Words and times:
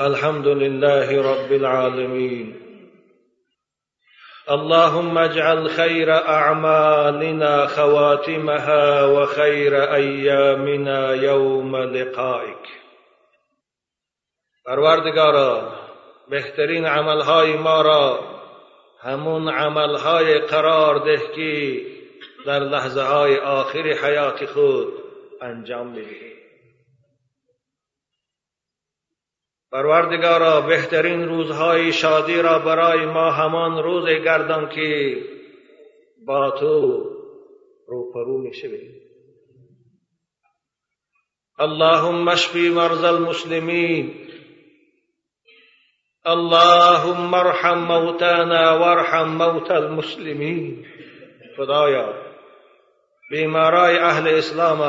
الحمد 0.00 0.46
لله 0.46 1.22
رب 1.22 1.52
العالمين 1.52 2.62
اللهم 4.50 5.18
اجعل 5.18 5.70
خير 5.70 6.10
اعمالنا 6.10 7.66
خواتمها 7.66 9.04
وخير 9.04 9.94
ايامنا 9.94 11.14
يوم 11.14 11.76
لقائك 11.76 12.66
پروردگارا 14.66 15.72
بهترین 16.30 16.86
عملهای 16.86 17.56
ما 17.56 17.82
را 17.82 18.20
همون 19.02 19.48
عملهای 19.48 20.38
قرار 20.38 20.98
ده 20.98 21.22
که 21.36 21.80
در 22.46 22.58
لحظه 22.58 23.02
های 23.02 23.38
آخر 23.38 23.82
حیات 24.02 24.46
خود 24.46 24.92
انجام 25.42 25.92
بدهیم 25.92 26.41
پروردگارا 29.72 30.60
بهترین 30.60 31.28
روزهای 31.28 31.92
شادی 31.92 32.42
را 32.42 32.58
برای 32.58 33.06
ما 33.06 33.30
همان 33.30 33.82
روز 33.82 34.08
گردان 34.08 34.68
که 34.68 35.16
با 36.26 36.50
تو 36.50 37.04
روپرو 37.88 38.38
می 38.38 38.54
شویم 38.54 39.02
اللهم 41.58 42.28
اشفی 42.28 42.68
مرض 42.68 43.04
المسلمین. 43.04 44.14
اللهم 46.24 47.34
ارحم 47.34 47.78
موتانا 47.78 48.78
وارحم 48.78 49.28
موت 49.28 49.70
المسلمین. 49.70 50.86
خدایا 51.56 52.14
بیمارای 53.30 53.98
اهل 53.98 54.28
اسلام 54.28 54.80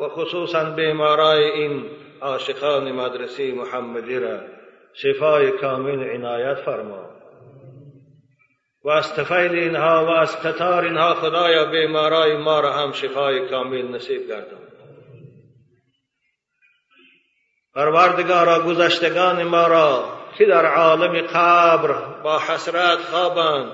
و 0.00 0.08
خصوصا 0.08 0.64
بیمارای 0.64 1.44
این 1.44 1.99
عاشقان 2.20 2.92
مدرسه 2.92 3.52
محمدی 3.52 4.18
را 4.18 4.40
شفای 4.94 5.50
کامل 5.50 6.10
عنایت 6.10 6.54
فرما. 6.54 7.10
و 8.84 8.90
از 8.90 9.14
تفیل 9.14 9.52
اینها 9.52 10.06
و 10.06 10.08
از 10.08 10.42
قطار 10.42 10.84
اینها 10.84 11.14
خدایا 11.14 11.64
بیمارای 11.64 12.36
ما 12.36 12.60
را 12.60 12.72
هم 12.72 12.92
شفای 12.92 13.48
کامل 13.48 13.94
نصیب 13.94 14.28
گردان. 14.28 14.60
پروردگارا 17.74 18.62
گذشتگان 18.62 19.42
ما 19.42 19.66
را 19.66 20.04
که 20.38 20.44
در 20.44 20.66
عالم 20.66 21.26
قبر 21.26 21.92
با 22.22 22.38
حسرت 22.38 22.98
خوابند 22.98 23.72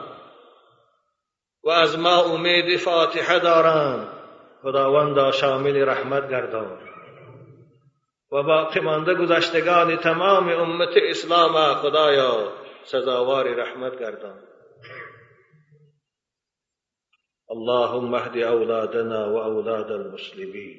و 1.64 1.70
از 1.70 1.98
ما 1.98 2.22
امید 2.22 2.77
فاتحه 2.77 3.38
دارند 3.38 4.08
خداوندا 4.62 5.33
شامل 5.33 5.88
رحمت 5.88 6.31
گردان. 6.31 6.78
و 8.37 8.42
باقی 8.42 8.81
مانده 8.81 9.15
گذشتگان 9.15 9.97
تمام 9.97 10.48
امت 10.48 10.97
اسلام 10.97 11.75
خدایا 11.75 12.53
سزاوار 12.84 13.55
رحمت 13.55 13.98
گردان. 14.01 14.39
اللهم 17.51 18.15
اهد 18.15 18.37
اولادنا 18.37 19.33
واولاد 19.33 19.91
المسلمين 19.91 20.77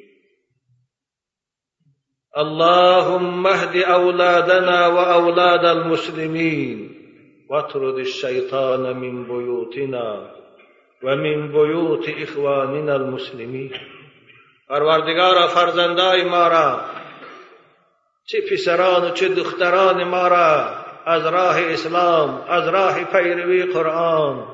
اللهم 2.37 3.45
اهد 3.45 3.75
اولادنا 3.75 4.87
واولاد 4.87 5.65
المسلمين 5.65 6.89
واطرد 7.49 7.99
الشيطان 7.99 8.97
من 8.97 9.23
بيوتنا 9.23 10.31
ومن 11.03 11.51
بيوت 11.51 12.09
اخواننا 12.09 12.95
المسلمين 12.95 13.71
پروردگارا 14.69 15.47
فرزندای 15.47 16.23
ما 16.23 16.47
را 16.47 16.81
چه 18.29 18.41
پسران 18.51 19.03
و 19.03 19.13
چه 19.13 19.29
دختران 19.29 20.03
ما 20.03 20.27
را 20.27 20.87
از 21.05 21.25
راه 21.25 21.61
اسلام 21.61 22.45
از 22.47 22.67
راه 22.67 23.03
پیروی 23.03 23.63
قرآن. 23.63 24.47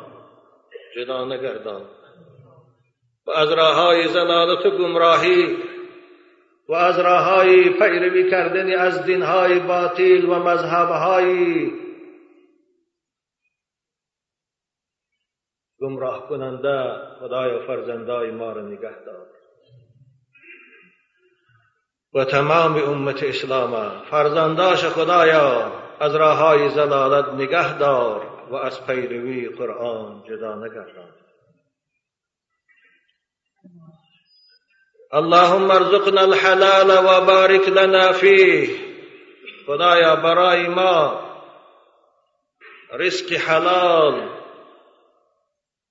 جدا 0.96 1.26
نگردان. 1.26 1.82
و 3.28 3.32
از 3.32 3.52
راه 3.52 3.76
های 3.76 4.08
زلالت 4.08 4.66
و 4.66 4.72
گمراهی 4.72 5.58
و 6.70 6.74
از 6.74 7.00
راه 7.00 7.24
های 7.24 7.70
پیروی 7.70 8.30
کردن 8.30 8.80
از 8.80 9.04
دینهای 9.04 9.60
باطل 9.60 10.26
و 10.30 10.40
مذهبهای 10.40 11.72
گمراه 15.80 16.28
کننده 16.30 16.98
خدای 17.20 17.68
فرزندای 17.68 18.32
ما 18.32 18.52
را 18.52 18.62
نگه 18.62 19.06
دار. 19.06 19.43
و 22.14 22.24
تمام 22.26 22.76
امت 22.76 23.24
اسلام 23.24 24.02
فرزنداش 24.12 24.86
خدایا 24.86 25.72
از 26.00 26.16
راه 26.16 26.38
های 26.38 26.70
زلالت 26.70 27.30
نگه 27.30 27.78
دار 27.78 28.28
و 28.50 28.56
از 28.56 28.86
پیروی 28.86 29.50
قرآن 29.50 30.24
جدا 30.30 30.56
نگردان. 30.56 31.14
اللهم 35.12 35.72
ارزقنا 35.72 36.22
الحلال 36.22 36.90
و 36.90 37.26
بارک 37.26 37.70
لنا 37.70 38.12
فیه. 38.12 38.70
خدایا 39.68 40.16
برای 40.16 40.68
ما 40.68 41.20
رزق 42.94 43.34
حلال 43.34 44.30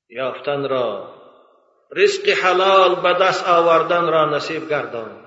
یافتن 0.09 0.69
را 0.69 1.15
رزق 1.97 2.28
حلال 2.28 2.94
به 2.94 3.12
دست 3.12 3.49
آوردن 3.49 4.09
را 4.09 4.31
نصیب 4.31 4.69
گردان. 4.69 5.22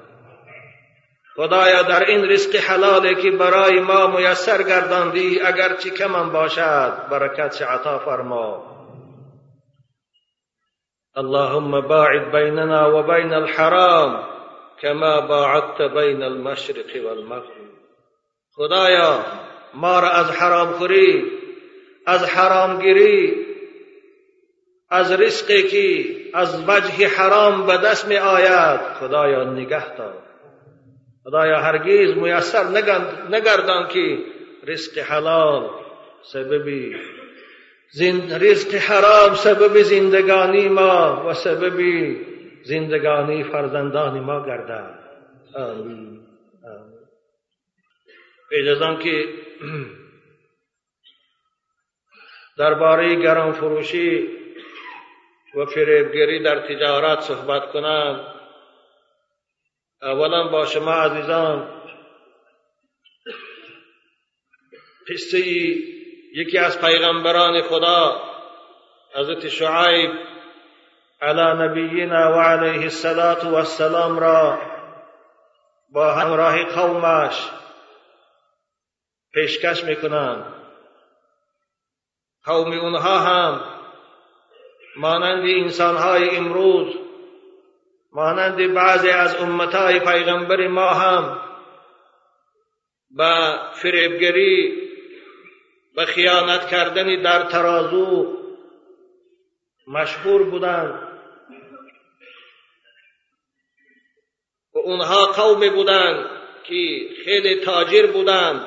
خدایا 1.35 1.81
در 1.81 2.03
این 2.03 2.31
رزق 2.31 2.55
حلالی 2.55 3.15
که 3.15 3.31
برای 3.31 3.79
ما 3.79 4.07
میسر 4.07 4.63
گرداندی 4.63 5.39
اگرچه 5.39 5.89
کمان 5.89 6.31
باشد 6.31 7.09
برکت 7.11 7.61
عطا 7.61 7.99
فرما. 7.99 8.75
اللهم 11.15 11.81
باعد 11.81 12.31
بيننا 12.31 12.99
وبين 12.99 13.33
الحرام 13.33 14.23
كما 14.81 15.21
باعدت 15.21 15.81
بين 15.81 16.23
المشرق 16.23 17.05
والمغرب. 17.05 17.69
خدایا 18.55 19.25
ما 19.73 19.99
را 19.99 20.09
از 20.09 20.31
حرام 20.31 20.71
خوری 20.71 21.31
از 22.05 22.23
حرام 22.23 22.79
گیری 22.81 23.45
از 24.89 25.11
رزقی 25.11 25.63
که 25.63 26.15
از 26.33 26.69
وجه 26.69 27.07
حرام 27.07 27.65
به 27.65 27.77
دست 27.77 28.07
می 28.07 28.17
آید 28.17 28.79
خدایا 28.79 29.43
نگه 29.43 29.95
دار. 29.95 30.24
خدایا 31.25 31.59
هرگیز 31.59 32.17
میسر 32.17 32.63
نگردان 33.29 33.87
که 33.87 34.17
رزق 34.63 34.97
حلال 34.97 35.69
سببی 36.23 36.95
رزق 38.41 38.75
حرام 38.75 39.33
سبب 39.35 39.81
زندگانی 39.81 40.67
ما 40.67 41.25
و 41.27 41.33
سبب 41.33 41.79
زندگانی 42.63 43.43
فرزندان 43.43 44.19
ما 44.19 44.45
گردد. 44.45 44.99
آمین. 45.55 46.19
اجازان 48.51 48.99
که 48.99 49.25
درباره 52.57 53.15
گران 53.15 53.51
فروشی 53.51 54.29
و 55.55 55.65
فریبگری 55.65 56.43
در 56.43 56.59
تجارت 56.59 57.21
صحبت 57.21 57.71
کنم. 57.71 58.34
اولا 60.01 60.47
با 60.47 60.65
شما 60.65 60.91
عزیزان 60.91 61.81
قصه 65.09 65.39
یکی 66.35 66.57
از 66.57 66.81
پیغمبران 66.81 67.61
خدا 67.61 68.21
حضرت 69.15 69.47
شعیب 69.47 70.11
علی 71.21 71.63
نبینا 71.63 72.31
و 72.37 72.39
علیه 72.41 72.81
الصلاة 72.81 73.49
والسلام 73.49 74.19
را 74.19 74.59
با 75.89 76.13
همراه 76.13 76.63
قومش 76.63 77.49
پیشکش 79.33 79.83
می‌کنند. 79.83 80.53
قوم 82.43 82.71
اونها 82.71 83.19
هم 83.19 83.63
مانند 84.97 85.49
انسانهای 85.49 86.37
امروز 86.37 87.04
مانند 88.15 88.73
بعضی 88.73 89.09
از 89.09 89.35
امتای 89.35 89.99
پیغمبر 89.99 90.67
ما 90.67 90.89
هم 90.89 91.39
به 93.11 93.59
فریبگری 93.73 94.75
به 95.95 96.05
خیانت 96.05 96.67
کردن 96.67 97.21
در 97.21 97.43
ترازو 97.43 98.37
مشهور 99.87 100.43
بودند. 100.43 101.07
و 104.73 104.77
اونها 104.77 105.25
قوم 105.25 105.69
بودند 105.69 106.25
که 106.63 107.07
خیلی 107.25 107.55
تاجر 107.65 108.11
بودند. 108.11 108.61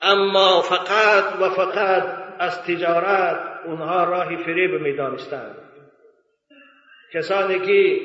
اما 0.00 0.62
فقط 0.62 1.40
و 1.40 1.50
فقط 1.50 2.02
از 2.38 2.62
تجارت 2.62 3.60
اونها 3.66 4.04
راه 4.04 4.36
فریب 4.36 4.70
می 4.70 4.96
دانستند 4.96 5.68
کسانی 7.12 7.58
که 7.66 8.00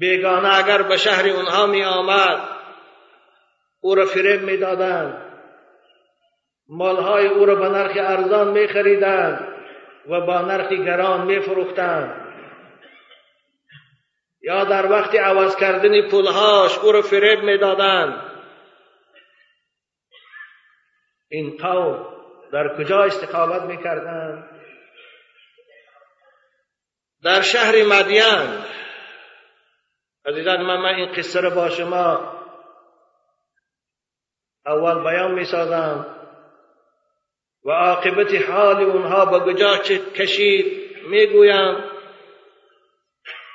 بیگانه 0.00 0.58
اگر 0.58 0.82
به 0.82 0.96
شهر 0.96 1.28
اونها 1.28 1.66
می 1.66 1.84
آمد 1.84 2.48
او 3.80 3.94
را 3.94 4.06
فریب 4.06 4.42
می‌دادند 4.42 5.30
مالهای 6.68 7.26
او 7.26 7.46
را 7.46 7.54
به 7.54 7.68
نرخ 7.68 7.96
ارزان 7.96 8.50
می 8.50 8.68
خریدند 8.68 9.48
و 10.08 10.20
با 10.20 10.40
نرخ 10.40 10.72
گران 10.72 11.26
می 11.26 11.40
فروختند. 11.40 12.26
یا 14.42 14.64
در 14.64 14.92
وقت 14.92 15.14
عوض 15.14 15.56
کردن 15.56 16.08
پولهاش 16.08 16.78
او 16.78 16.92
را 16.92 17.02
فریب 17.02 17.38
می 17.38 17.58
دادند. 17.58 18.30
این 21.28 21.56
قوم 21.56 22.06
در 22.52 22.76
کجا 22.78 23.04
استقامت 23.04 23.62
می 23.62 23.82
کردند؟ 23.82 24.50
در 27.24 27.40
شهر 27.40 27.84
مدین. 27.84 28.64
عزیزان 30.30 30.62
من, 30.62 30.76
من 30.76 30.94
این 30.94 31.12
قصه 31.12 31.40
را 31.40 31.50
با 31.50 31.68
شما 31.68 32.32
اول 34.66 35.02
بیان 35.02 35.34
می 35.34 35.44
سازم 35.44 36.06
و 37.64 37.70
عاقبت 37.70 38.50
حال 38.50 38.82
اونها 38.82 39.24
به 39.24 39.52
کجا 39.52 39.76
کشید 40.14 40.96
می‌گویم. 41.08 41.84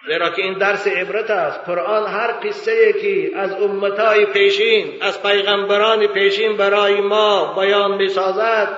زیرا 0.07 0.30
که 0.30 0.42
این 0.42 0.57
درس 0.57 0.88
عبرت 0.88 1.30
است. 1.30 1.60
قرآن 1.60 2.07
هر 2.07 2.31
قصه 2.31 2.94
که 2.94 3.38
از 3.38 3.54
امتای 3.62 4.25
پیشین 4.25 5.04
از 5.04 5.21
پیغمبران 5.21 6.07
پیشین 6.07 6.57
برای 6.57 7.01
ما 7.01 7.54
بیان 7.54 7.92
می‌سازد. 7.92 8.78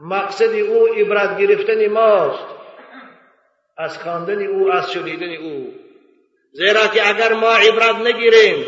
مقصد 0.00 0.54
او 0.54 0.86
عبرت 0.86 1.38
گرفتن 1.38 1.88
ماست. 1.88 2.46
از 3.76 3.98
خواندن 3.98 4.46
او 4.46 4.72
از 4.72 4.92
شنیدن 4.92 5.36
او. 5.36 5.79
زیرا 6.52 6.86
که 6.86 7.08
اگر 7.08 7.32
ما 7.32 7.52
عبرت 7.52 7.96
نگیریم 7.96 8.66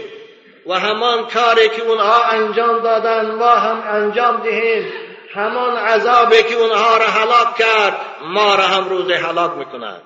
و 0.67 0.79
همان 0.79 1.27
کاری 1.27 1.69
که 1.69 1.83
اونها 1.83 2.25
انجام 2.25 2.79
دادن 2.79 3.31
ما 3.35 3.51
هم 3.51 3.83
انجام 3.89 4.43
دهیم 4.43 4.93
همان 5.35 5.77
عذابی 5.77 6.43
که 6.43 6.55
اونها 6.55 6.97
را 6.97 7.07
هلاک 7.07 7.57
کرد 7.57 7.97
ما 8.25 8.55
را 8.55 8.63
هم 8.63 8.89
روز 8.89 9.11
هلاک 9.11 9.53
می‌کند 9.53 10.03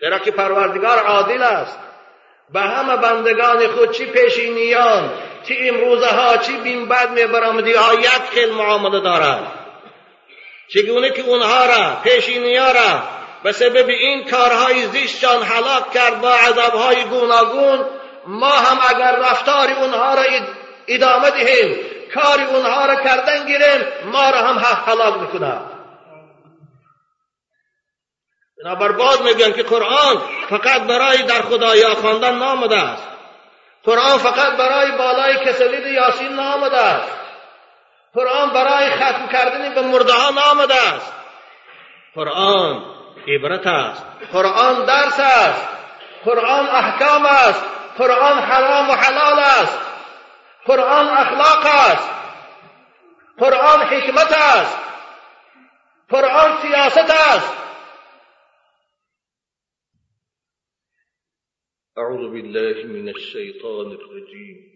زیرا 0.00 0.18
که 0.18 0.30
پروردگار 0.30 0.98
عادل 0.98 1.42
است. 1.42 1.78
به 2.52 2.60
همه 2.60 2.96
بندگان 2.96 3.68
خود 3.68 3.90
چی 3.90 4.06
پیشینیان 4.06 5.10
چی 5.48 5.68
امروزه 5.68 6.06
ها 6.06 6.36
چی 6.36 6.56
بین 6.56 6.88
بد 6.88 7.10
می 7.10 7.26
برامدی 7.26 7.72
ها 7.72 7.94
یک 7.94 8.22
خیل 8.32 8.52
معامله 8.52 9.00
دارد 9.00 9.52
چگونه 10.68 11.10
که 11.10 11.22
اونها 11.22 11.66
را 11.66 11.96
پیشینیا 12.02 12.72
را 12.72 13.02
به 13.44 13.52
سبب 13.52 13.88
این 13.88 14.30
کارهای 14.30 14.86
زیشتان 14.86 15.42
هلاک 15.42 15.90
کرد 15.90 16.20
با 16.20 16.34
عذابهای 16.34 17.04
گوناگون 17.04 17.86
ما 18.26 18.50
هم 18.50 18.78
اگر 18.88 19.16
رفتار 19.16 19.70
اونها 19.70 20.14
را 20.14 20.22
ادامه 20.86 21.30
دهیم 21.30 21.76
کار 22.14 22.40
اونها 22.40 22.86
را 22.86 22.94
کردن 22.94 23.46
گیریم 23.46 23.86
ما 24.04 24.30
را 24.30 24.38
هم 24.38 24.76
هلاک 24.86 25.16
می‌کند 25.16 25.70
بنابر 28.62 28.92
باز 28.92 29.22
میگن 29.22 29.52
که 29.52 29.62
قرآن 29.62 30.22
فقط 30.48 30.82
برای 30.82 31.22
در 31.22 31.42
خدایا 31.42 31.94
خواندن 31.94 32.38
نامده 32.38 32.76
است. 32.76 33.08
قرآن 33.84 34.18
فقط 34.18 34.56
برای 34.56 34.90
بالای 34.92 35.44
کسلید 35.44 35.86
یاسین 35.86 36.32
نامده 36.32 36.78
است. 36.78 37.18
قرآن 38.14 38.50
برای 38.50 38.90
ختم 38.90 39.28
کردن 39.32 39.74
به 39.74 39.82
مرده 39.82 40.12
ها 40.12 40.30
نامده 40.30 40.74
است. 40.74 41.12
قرآن 42.14 42.93
عبرت 43.28 43.66
است. 43.66 44.06
قرآن 44.32 44.84
درس 44.84 45.20
است. 45.20 45.68
قرآن 46.24 46.66
احکام 46.66 47.26
است. 47.26 47.64
قرآن 47.98 48.38
حرام 48.38 48.90
و 48.90 48.92
حلال 48.92 49.38
است. 49.38 49.78
قرآن 50.66 51.06
اخلاق 51.06 51.66
است. 51.66 52.10
قرآن 53.38 53.80
حکمت 53.80 54.32
است. 54.32 54.78
قرآن 56.08 56.62
سیاست 56.62 57.10
است. 57.10 57.64
أعوذ 61.98 62.30
بالله 62.30 62.84
من 62.84 63.08
الشيطان 63.08 63.86
الرجيم. 63.86 64.74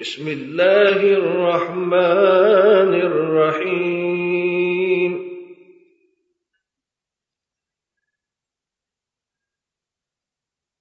بسم 0.00 0.28
الله 0.28 1.00
الرحمن 1.14 2.94
الرحيم. 2.94 4.43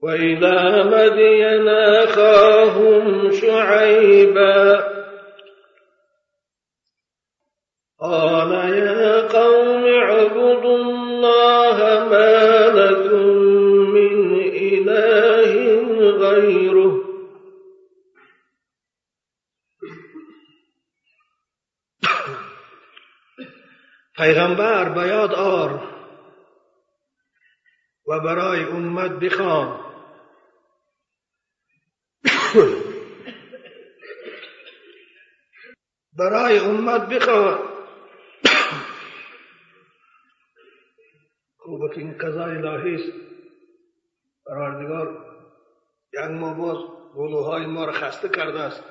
وإلى 0.04 0.84
مدين 0.84 1.68
أخاهم 1.68 3.32
شعيبا 3.32 4.84
قال 8.00 8.52
يا 8.52 9.28
قوم 9.28 9.86
اعبدوا 9.86 10.78
الله 10.78 11.78
ما 12.10 12.68
لكم 12.68 13.28
من 13.96 14.40
إله 14.56 15.54
غيره 16.18 17.04
پیغمبر 24.18 24.90
به 24.90 25.08
یاد 25.08 25.34
آر 25.34 25.80
و 28.08 28.20
برای 28.20 28.64
امت 28.64 29.12
بخوان. 29.12 29.83
برای 36.18 36.60
امت 36.60 37.10
بخوان 37.10 37.60
خوبه 41.58 41.96
که 41.96 42.02
این 42.02 42.18
قضای 42.18 42.58
الهی 42.58 42.96
است. 42.96 43.14
پروردگار 44.46 45.26
یک 46.14 46.20
ما 46.20 46.54
باز 46.54 46.78
گلوهای 47.16 47.66
ما 47.66 47.86
را 47.86 47.92
خسته 47.94 48.30
کرده 48.30 48.60
است. 48.60 48.84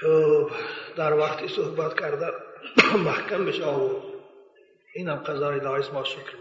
شب 0.00 0.50
در 0.96 1.12
وقتی 1.12 1.48
صحبت 1.48 2.00
کرده 2.00 2.26
محکم 3.04 3.44
بشه 3.44 3.64
آورد 3.64 4.02
اینم 4.94 5.16
قضای 5.16 5.60
الهی 5.60 5.80
است. 5.80 5.92
ما 5.92 6.04
شکر 6.04 6.36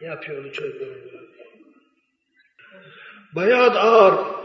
یا 0.00 0.16
پیاله 0.16 0.50
چای 0.50 0.72
بریم 0.72 1.37
باید 3.34 3.72
آر. 3.72 4.38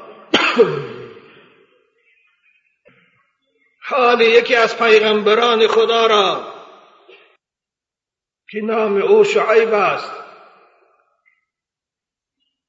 حال 3.86 4.22
یکی 4.22 4.56
از 4.56 4.78
پیغمبران 4.78 5.68
خدا 5.68 6.08
را 6.08 6.54
که 8.50 8.62
نام 8.62 8.98
او 8.98 9.24
شعیب 9.24 9.74
است. 9.74 10.12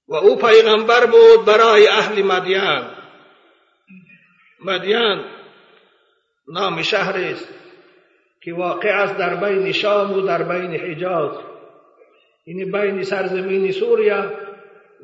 و 0.08 0.14
او 0.14 0.36
پیغمبر 0.36 1.06
بود 1.06 1.44
برای 1.44 1.88
اهل 1.88 2.22
مدین. 2.22 2.90
مدین 4.64 5.24
نام 6.48 6.82
شهر 6.82 7.16
است 7.16 7.48
که 8.42 8.52
واقع 8.54 8.88
است 8.88 9.16
در 9.16 9.34
بین 9.34 9.72
شام 9.72 10.12
و 10.12 10.20
در 10.20 10.42
بین 10.42 10.74
حجاز. 10.80 11.38
این 12.44 12.72
بین 12.72 13.02
سرزمین 13.02 13.72
سوریه 13.72 14.43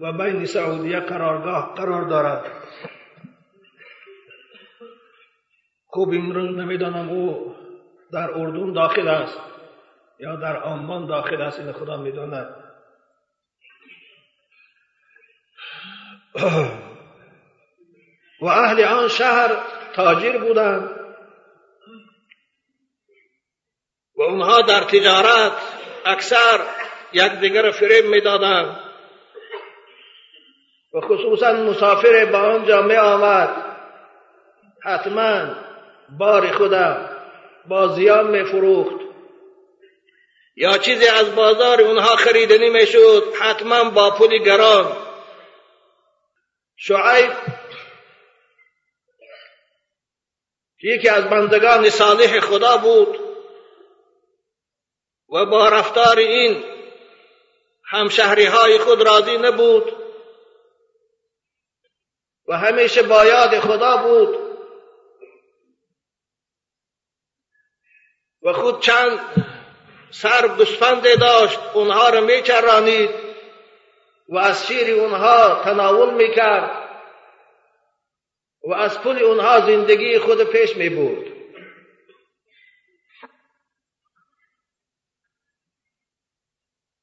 و 0.01 0.13
بین 0.13 0.45
سعودیه 0.45 1.01
قرارگاه 1.01 1.75
قرار 1.75 2.09
دارد. 2.09 2.53
خوب 5.87 6.09
امروز 6.09 6.59
نمی‌دانم 6.59 7.09
او 7.09 7.57
در 8.13 8.31
اردن 8.31 8.73
داخل 8.73 9.09
است 9.09 9.39
یا 10.19 10.37
در 10.37 10.57
آمان 10.57 11.07
داخل 11.07 11.43
است 11.43 11.61
این 11.61 11.73
خدا 11.73 11.97
می‌داند. 11.97 12.65
و 18.43 18.47
اهل 18.47 18.85
آن 18.85 19.09
شهر 19.09 19.65
تاجر 19.93 20.39
بودند. 20.39 21.01
و 24.17 24.23
اونها 24.23 24.63
در 24.63 24.81
تجارت 24.81 25.53
اکثر 26.07 26.61
یکدیگر 27.13 27.71
فریب 27.71 28.05
می‌دادند. 28.05 28.90
و 30.95 31.01
خصوصا 31.01 31.53
مسافر 31.53 32.25
به 32.25 32.37
آنجا 32.37 32.83
می 32.83 32.97
آمد. 32.97 33.71
حتما 34.83 35.55
بار 36.19 36.53
خدا 36.53 37.11
با 37.69 37.89
زیان 37.89 38.27
می 38.27 38.45
فروخت 38.45 39.01
یا 40.57 40.79
چیزی 40.79 41.07
از 41.07 41.35
بازار 41.35 41.81
اونها 41.81 42.17
خریدنی 42.17 42.71
می‌شد 42.71 43.35
حتما 43.41 43.91
با 43.91 44.11
پول 44.11 44.39
گران. 44.39 44.97
شعیب 46.77 47.31
یکی 50.83 51.09
از 51.09 51.25
بندگان 51.25 51.91
صالح 51.91 52.41
خدا 52.41 52.77
بود 52.77 53.19
و 55.33 55.47
با 55.47 55.69
رفتار 55.69 56.19
این 56.19 56.65
همشهری 57.85 58.45
های 58.45 58.79
خود 58.79 59.03
راضی 59.03 59.39
نبود. 59.39 60.00
و 62.51 62.57
همیشه 62.57 63.03
با 63.03 63.25
یاد 63.25 63.59
خدا 63.59 63.97
بود. 63.97 64.39
و 68.43 68.53
خود 68.53 68.83
چند 68.83 69.21
سر 70.11 70.49
گوسفند 70.49 71.21
داشت 71.21 71.59
اونها 71.75 72.09
رو 72.09 72.25
میچرانید 72.25 73.11
و 74.29 74.39
از 74.39 74.67
شیر 74.67 74.95
اونها 74.95 75.63
تناول 75.65 76.15
می‌کرد 76.15 76.71
و 78.69 78.73
از 78.73 79.01
پول 79.01 79.23
اونها 79.23 79.61
زندگی 79.61 80.19
خود 80.19 80.43
پیش 80.43 80.77
می 80.77 80.89
بود 80.89 81.33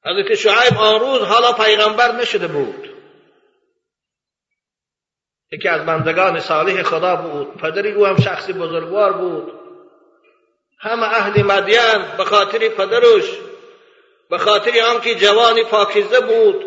حضرت 0.04 0.34
شعیب 0.34 0.78
آن 0.78 1.00
روز 1.00 1.22
حالا 1.22 1.52
پیغمبر 1.52 2.12
نشده 2.12 2.48
بود. 2.48 2.97
یکی 5.52 5.68
از 5.68 5.86
بندگان 5.86 6.40
صالح 6.40 6.82
خدا 6.82 7.16
بود. 7.16 7.56
پدری 7.56 7.92
او 7.92 8.06
هم 8.06 8.16
شخصی 8.16 8.52
بزرگوار 8.52 9.12
بود. 9.12 9.52
همه 10.80 11.02
اهل 11.02 11.42
مدین 11.42 12.16
به 12.16 12.24
خاطر 12.24 12.68
پدرش 12.68 13.38
به 14.30 14.38
خاطر 14.38 14.72
آنکه 14.94 15.14
جوانی 15.14 15.64
پاکیزه 15.64 16.20
بود 16.20 16.64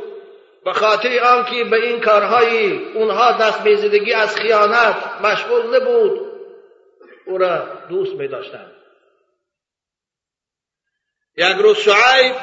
به 0.66 0.74
خاطر 0.74 1.20
آنکه 1.24 1.64
به 1.64 1.86
این 1.86 2.02
کارهای 2.02 2.78
اونها 2.94 3.32
دست 3.32 3.64
بیزدگی 3.64 4.14
از 4.14 4.36
خیانت 4.36 4.96
مشغول 5.24 5.76
نبود 5.76 6.32
او 7.26 7.38
را 7.38 7.64
دوست 7.90 8.14
می 8.14 8.28
داشتند. 8.28 8.72
یک 11.38 11.56
روز 11.58 11.78
شعیب 11.78 12.36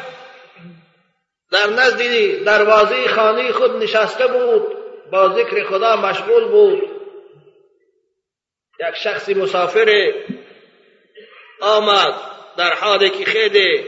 در 1.51 1.67
نزد 1.67 2.45
دروازه 2.45 3.09
خانه 3.09 3.53
خود 3.53 3.83
نشسته 3.83 4.27
بود. 4.27 4.78
با 5.13 5.29
ذکر 5.29 5.65
خدا 5.65 5.97
مشغول 5.97 6.49
بود. 6.49 6.83
یک 8.81 8.95
شخصی 8.95 9.35
مسافر 9.35 10.15
آمد 11.61 12.15
در 12.57 12.75
حالی 12.75 13.11
که 13.11 13.25
خیلی 13.25 13.85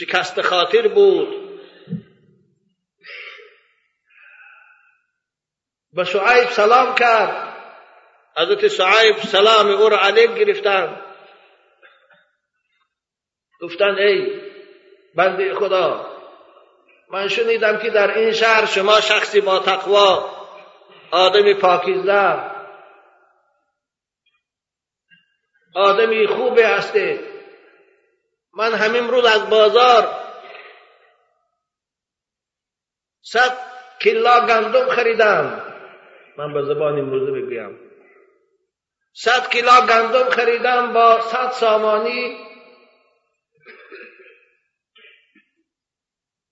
شکست 0.00 0.40
خاطر 0.40 0.88
بود. 0.88 1.48
به 5.92 6.04
شعیب 6.04 6.48
سلام 6.50 6.94
کرد. 6.94 7.56
حضرت 8.36 8.68
شعیب 8.68 9.16
سلام 9.16 9.66
او 9.66 9.88
را 9.88 9.98
علیک 9.98 10.34
گرفتند. 10.34 11.02
گفتند 13.60 13.98
ای 13.98 14.40
بنده 15.14 15.54
خدا 15.54 16.17
من 17.10 17.28
شنیدم 17.28 17.78
که 17.78 17.90
در 17.90 18.18
این 18.18 18.32
شهر 18.32 18.66
شما 18.66 19.00
شخصی 19.00 19.40
با 19.40 19.58
تقوا 19.58 20.30
آدمی 21.10 21.54
پاکیزه 21.54 22.50
آدمی 25.74 26.26
خوبه 26.26 26.66
هسته 26.66 27.20
من 28.54 28.74
همین 28.74 29.08
روز 29.08 29.24
از 29.24 29.50
بازار 29.50 30.08
صد 33.22 33.58
کلا 34.00 34.46
گندم 34.46 34.88
خریدم. 34.88 35.62
من 36.38 36.52
به 36.52 36.62
زبان 36.62 36.98
امروزه 36.98 37.32
بگویم. 37.32 37.78
صد 39.12 39.48
کلا 39.48 39.80
گندم 39.80 40.30
خریدم 40.30 40.92
با 40.92 41.20
صد 41.20 41.50
سامانی 41.50 42.47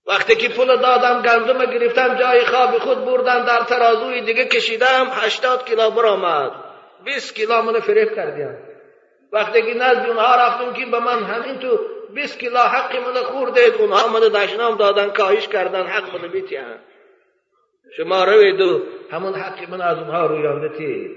وقتی 0.07 0.35
که 0.35 0.49
پول 0.49 0.67
دادم 0.67 1.21
گندم 1.21 1.65
گرفتم 1.65 2.15
جای 2.15 2.45
خواب 2.45 2.77
خود 2.77 3.05
بردم 3.05 3.45
در 3.45 3.63
ترازوی 3.63 4.21
دیگه 4.21 4.45
کشیدم 4.45 5.07
هشتاد 5.11 5.65
کیلو 5.65 5.89
برآمد. 5.89 6.51
بیست 7.05 7.35
کیلو 7.35 7.61
منو 7.61 7.79
فریب 7.79 8.15
کردیم 8.15 8.57
وقتی 9.31 9.61
که 9.61 9.73
نزد 9.73 10.05
اونها 10.07 10.35
رفتم 10.35 10.73
که 10.73 10.85
به 10.85 10.99
من 10.99 11.23
همین 11.23 11.59
تو 11.59 11.79
بیست 12.13 12.39
کیلو 12.39 12.59
حق 12.59 12.95
منو 12.95 13.23
خوردید 13.23 13.73
اونها 13.73 14.07
منو 14.07 14.29
دشنام 14.29 14.77
دادن 14.77 15.09
کاهش 15.09 15.47
کردن 15.47 15.87
حق 15.87 16.15
منو 16.15 16.27
بیتیان. 16.27 16.79
شما 17.97 18.23
روید 18.23 18.61
و 18.61 18.83
همون 19.11 19.33
حق 19.33 19.69
من 19.69 19.81
از 19.81 19.97
اونها 19.97 20.25
رویانده 20.25 20.77
تی 20.77 21.15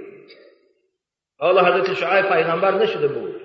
حالا 1.39 1.65
حضرت 1.65 1.95
شعیب 1.95 2.29
پیغمبر 2.29 2.71
نشده 2.71 3.09
بود. 3.09 3.41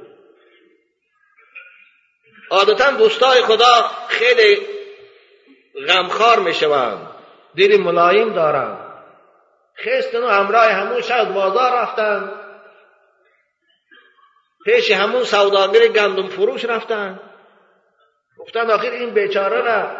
عادتا 2.51 2.91
دوستای 2.91 3.41
خدا 3.41 3.89
خیلی 4.07 4.74
غمخوار 5.87 6.39
می‌شوند. 6.39 7.07
دل 7.57 7.77
ملایم 7.77 8.33
دارند. 8.33 8.77
خستن 9.77 10.23
و 10.23 10.27
همراه 10.27 10.71
همون 10.71 11.01
شاید 11.01 11.33
بازار 11.33 11.73
رفتن. 11.81 12.31
پیش 14.65 14.91
همون 14.91 15.23
سوداگر 15.23 15.87
گندم 15.87 16.27
فروش 16.27 16.65
رفتن. 16.65 17.19
گفتن 18.39 18.71
آخر 18.71 18.91
این 18.91 19.09
بیچاره 19.09 19.61
را 19.61 19.91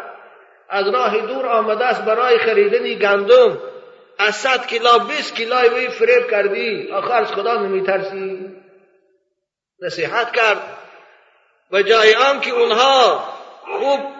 از 0.68 0.88
راه 0.88 1.18
دور 1.18 1.46
آمده 1.46 1.84
است 1.84 2.02
برای 2.02 2.38
خریدن 2.38 2.98
گندم. 2.98 3.58
از 4.18 4.34
صد 4.36 4.66
کیلا 4.66 4.98
بیست 4.98 5.36
کیلای 5.36 5.68
وی 5.68 5.88
فریب 5.88 6.30
کردی. 6.30 6.92
آخر 6.92 7.12
از 7.12 7.32
خدا 7.32 7.54
نمیترسی. 7.54 8.56
نصیحت 9.82 10.32
کرد. 10.32 10.76
و 11.72 11.82
جای 11.82 12.14
آن 12.14 12.40
که 12.40 12.50
اونها 12.50 13.24
خوب 13.78 14.15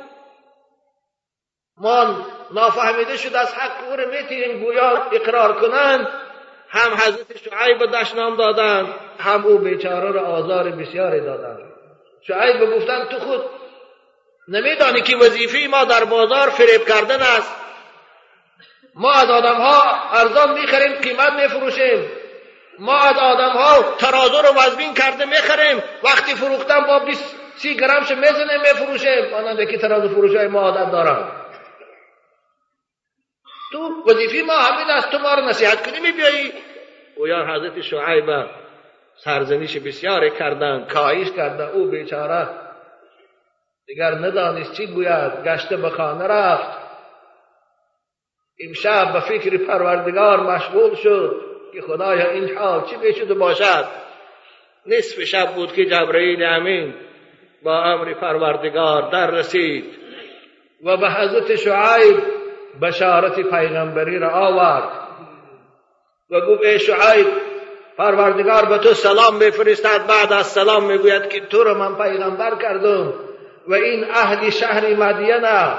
ما 1.81 2.27
نافهمیده 2.55 3.17
شد 3.17 3.37
از 3.37 3.55
حق 3.55 3.89
او 3.89 3.97
رو 3.97 4.11
می‌تونیم 4.11 4.65
گویا 4.65 5.03
اقرار 5.13 5.53
کنند. 5.53 6.09
هم 6.69 6.95
حضرت 6.95 7.37
شعیب 7.37 7.87
دشنام 7.93 8.37
دادند 8.37 8.95
هم 9.19 9.47
او 9.47 9.59
بیچاره 9.59 10.13
را 10.13 10.21
آزار 10.21 10.71
بسیاری 10.71 11.21
دادند 11.21 11.59
شعیب 12.23 12.77
گفتند 12.77 13.09
تو 13.09 13.19
خود 13.19 13.43
نمیدانی 14.49 15.03
که 15.03 15.17
وظیفه 15.17 15.69
ما 15.71 15.85
در 15.85 16.05
بازار 16.05 16.51
فریب 16.51 16.89
کردن 16.89 17.23
است. 17.23 17.57
ما 18.95 19.13
از 19.13 19.31
آدم 19.31 19.55
ها 19.55 19.83
ارزان 20.13 20.53
می‌خریم 20.53 20.93
قیمت 20.93 21.33
میفروشیم. 21.33 22.11
ما 22.79 22.99
از 22.99 23.19
آدم 23.19 23.51
ها 23.51 23.83
ترازو 23.99 24.43
رو 24.43 24.49
وزبین 24.49 24.95
کرده 24.95 25.25
می‌خریم. 25.25 25.83
وقتی 26.05 26.35
فروختن 26.35 26.81
با 26.81 26.99
20 26.99 27.37
سی 27.57 27.77
گرمش 27.77 28.11
می‌زنیم 28.11 28.61
میفروشیم. 28.61 29.35
آنان 29.35 29.67
که 29.67 29.79
ترازو 29.79 30.09
فروش 30.09 30.35
های 30.35 30.47
ما 30.47 30.61
عادت 30.61 30.93
دارن. 30.93 31.36
تو 33.73 34.03
وظیفه 34.07 34.43
ما 34.47 34.57
همین 34.57 34.91
است 34.91 35.11
تو 35.11 35.19
ما 35.19 35.35
رو 35.35 35.45
نصیحت 35.45 35.91
کنی 35.91 36.01
میبیایی. 36.01 36.53
او 37.17 37.29
یا 37.29 37.47
حضرت 37.47 37.81
شعیب 37.81 38.47
سرزنیش 39.17 39.77
بسیاری 39.77 40.31
کردن 40.31 40.85
کاهش 40.85 41.31
کردن 41.31 41.65
او 41.65 41.87
بیچاره 41.87 42.49
دیگر 43.87 44.11
ندانست 44.11 44.73
چی 44.73 44.87
گوید 44.87 45.45
گشته 45.45 45.77
به 45.77 45.91
خانه 45.91 46.25
رفت. 46.25 46.79
امشب 48.61 49.13
به 49.13 49.21
فکر 49.21 49.57
پروردگار 49.57 50.41
مشغول 50.41 50.95
شد 50.95 51.41
که 51.73 51.83
خدایا 51.83 52.31
این 52.31 52.57
حال 52.57 52.85
چی 52.85 52.97
بشده 52.97 53.35
باشد. 53.35 53.85
نصف 54.87 55.25
شب 55.25 55.55
بود 55.55 55.73
که 55.73 55.85
جبرئیل 55.85 56.45
امین 56.45 56.95
با 57.63 57.85
امر 57.85 58.15
پروردگار 58.15 59.11
در 59.11 59.31
رسید. 59.31 59.85
و 60.85 60.97
به 60.97 61.11
حضرت 61.11 61.57
شعیب 61.57 62.36
بشارت 62.83 63.35
پیغمبری 63.35 64.19
را 64.19 64.31
آورد. 64.31 64.89
و 66.31 66.41
گفت 66.41 66.65
ای 66.65 66.79
شعیب 66.79 67.27
پروردگار 67.99 68.65
به 68.65 68.79
تو 68.79 68.95
سلام 68.95 69.39
بفرستد 69.39 70.07
بعد 70.07 70.33
از 70.33 70.47
سلام 70.47 70.85
می‌گوید 70.85 71.29
که 71.29 71.41
تو 71.41 71.65
را 71.65 71.75
من 71.75 71.95
پیغمبر 71.95 72.55
کردم 72.55 73.13
و 73.69 73.75
این 73.75 74.05
اهل 74.05 74.51
شهر 74.51 74.95
مدینه. 74.95 75.79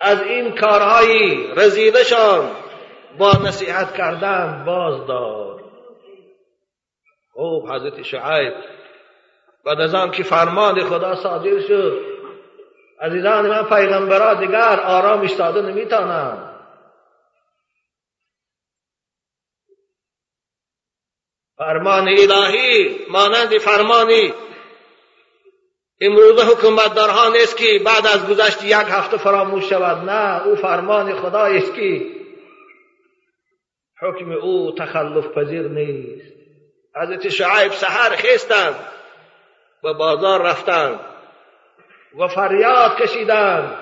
از 0.00 0.22
این 0.22 0.54
کارهای 0.54 1.46
رزیدشان 1.56 2.50
با 3.18 3.32
نصیحت 3.44 3.94
کردن 3.94 4.64
باز 4.66 5.06
دار. 5.06 5.60
خوب 7.32 7.72
حضرت 7.72 8.02
شعیب 8.02 8.52
بعد 9.64 9.80
از 9.80 9.94
آن 9.94 10.10
که 10.10 10.22
فرمان 10.22 10.80
خدا 10.84 11.14
صادر 11.14 11.60
شد 11.60 12.11
عزیزان 13.02 13.48
من 13.48 13.62
پیغمبرا 13.62 14.34
دیگر 14.34 14.80
آرام 14.80 15.20
ایستاده 15.20 15.62
نمیتانم. 15.62 16.48
فرمان 21.56 22.08
الهی 22.08 23.06
مانند 23.10 23.58
فرمانی. 23.58 24.34
امروز 26.00 26.42
حکومتدارها 26.42 27.28
نیست 27.28 27.56
که 27.56 27.80
بعد 27.84 28.06
از 28.06 28.28
گذشت 28.28 28.64
یک 28.64 28.72
هفته 28.72 29.16
فراموش 29.16 29.64
شود. 29.70 30.10
نه 30.10 30.46
او 30.46 30.56
فرمان 30.56 31.14
خدا 31.14 31.40
است 31.40 31.74
که 31.74 32.06
حکم 34.00 34.32
او 34.32 34.74
تخلف 34.78 35.26
پذیر 35.26 35.68
نیست. 35.68 36.32
حضرت 37.02 37.28
شعیب 37.28 37.72
سحر 37.72 38.16
خیستند 38.16 38.74
و 39.84 39.94
بازار 39.94 40.42
رفتند. 40.42 41.11
و 42.18 42.28
فریاد 42.28 42.96
کشیدند 42.96 43.78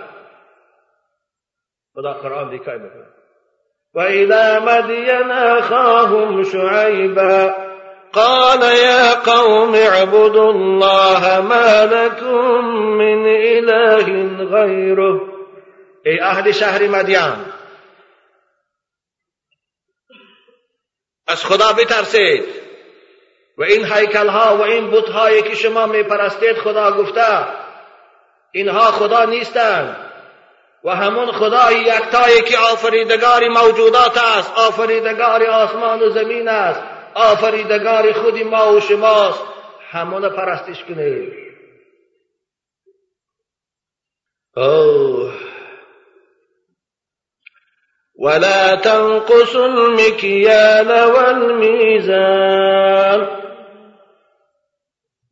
خدا 1.95 2.13
قرآن 2.13 2.51
دیکای 2.51 2.79
میکنه 2.79 3.07
وإلى 3.95 4.61
مدين 4.61 5.31
أخاهم 5.31 6.43
شعيبا 6.43 7.55
قال 8.13 8.63
يا 8.63 9.15
قوم 9.15 9.75
اعبدوا 9.75 10.53
الله 10.53 11.41
ما 11.41 11.87
لكم 11.87 12.65
من 12.99 13.27
إله 13.27 14.05
غيره. 14.45 15.21
ای 16.07 16.21
أهل 16.21 16.53
شهر 16.53 16.89
مدین 16.89 17.37
از 21.27 21.45
خدا 21.45 21.73
بترسید. 21.73 22.45
و 23.59 23.63
این 23.63 23.85
هیکل 23.85 24.29
ها 24.29 24.57
و 24.57 24.63
این 24.63 24.91
بت 24.91 25.09
هایی 25.09 25.43
که 25.43 25.55
شما 25.55 25.87
خدا 26.65 26.93
گفته 26.93 27.47
اینها 28.53 28.91
خدا 28.91 29.25
نیستند 29.25 29.97
و 30.85 30.91
همون 30.91 31.33
خدای 31.33 31.75
یکتایی 31.75 32.41
که 32.41 32.59
آفریدگار 32.59 33.49
موجودات 33.49 34.19
است 34.19 34.53
آفریدگار 34.59 35.45
آسمان 35.45 36.03
و 36.03 36.11
زمین 36.11 36.49
است 36.49 36.81
آفریدگار 37.15 38.13
خود 38.13 38.43
ما 38.43 38.73
و 38.73 38.81
شماست. 38.81 39.43
همون 39.91 40.29
پرستش 40.29 40.85
کنید. 40.85 41.33
اوه. 44.57 45.35
ولا 48.19 48.77
تنقصوا 48.77 49.65
المكيال 49.65 51.11
والميزان. 51.11 52.61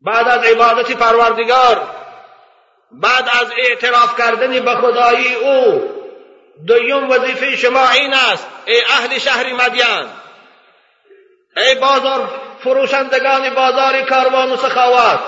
بعد 0.00 0.28
از 0.28 0.44
عبادت 0.44 0.92
پروردگار 0.92 1.97
بعد 2.92 3.28
از 3.28 3.52
اعتراف 3.58 4.18
کردن 4.18 4.60
به 4.60 4.74
خدایی 4.74 5.34
او 5.34 5.90
دویم 6.66 7.10
وظیفه 7.10 7.56
شما 7.56 7.90
این 7.90 8.14
است 8.14 8.46
ای 8.66 8.82
اهل 8.84 9.18
شهر 9.18 9.52
مدین. 9.52 10.06
ای 11.56 11.74
بازار 11.74 12.40
فروشندگان 12.64 13.54
بازار 13.54 14.02
کاروان 14.02 14.52
و 14.52 14.56
سخاوت. 14.56 15.20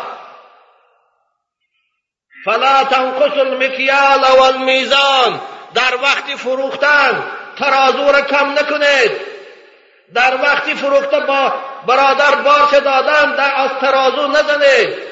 فلا 2.45 2.85
تنقص 2.85 3.39
المکیال 3.39 4.25
والمیزان 4.39 5.41
در 5.75 5.95
وقت 6.03 6.37
فروختن 6.37 7.33
ترازو 7.59 8.13
را 8.13 8.23
کم 8.23 8.53
نکنید. 8.53 9.11
در 10.15 10.35
وقتی 10.43 10.75
فروخته 10.75 11.21
با 11.21 11.55
برادر 11.87 12.35
بارش 12.35 12.73
دادن 12.73 13.37
در 13.37 13.53
از 13.57 13.71
ترازو 13.81 14.27
نزنید. 14.27 15.10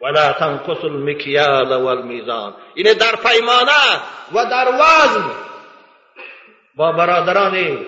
ولا 0.00 0.32
تنقص 0.32 0.84
المکیال 0.84 1.72
والمیزان 1.72 2.54
اینه 2.74 2.94
در 2.94 3.16
پیمانه 3.16 4.02
و 4.32 4.44
در 4.44 4.68
وزن. 4.68 5.30
با 6.76 6.92
برادران 6.92 7.86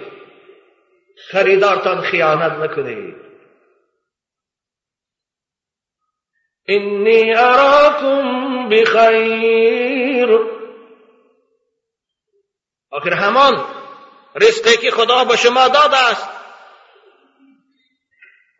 خریدارتان 1.31 2.01
خیانت 2.01 2.53
نکنید. 2.53 3.17
اینی 6.67 7.35
اراکم 7.35 8.69
بخیر. 8.69 10.39
آخر 12.91 13.13
همان 13.13 13.65
رزقی 14.35 14.77
که 14.77 14.91
خدا 14.91 15.25
به 15.25 15.37
شما 15.37 15.69
داده 15.69 15.97
است. 16.11 16.38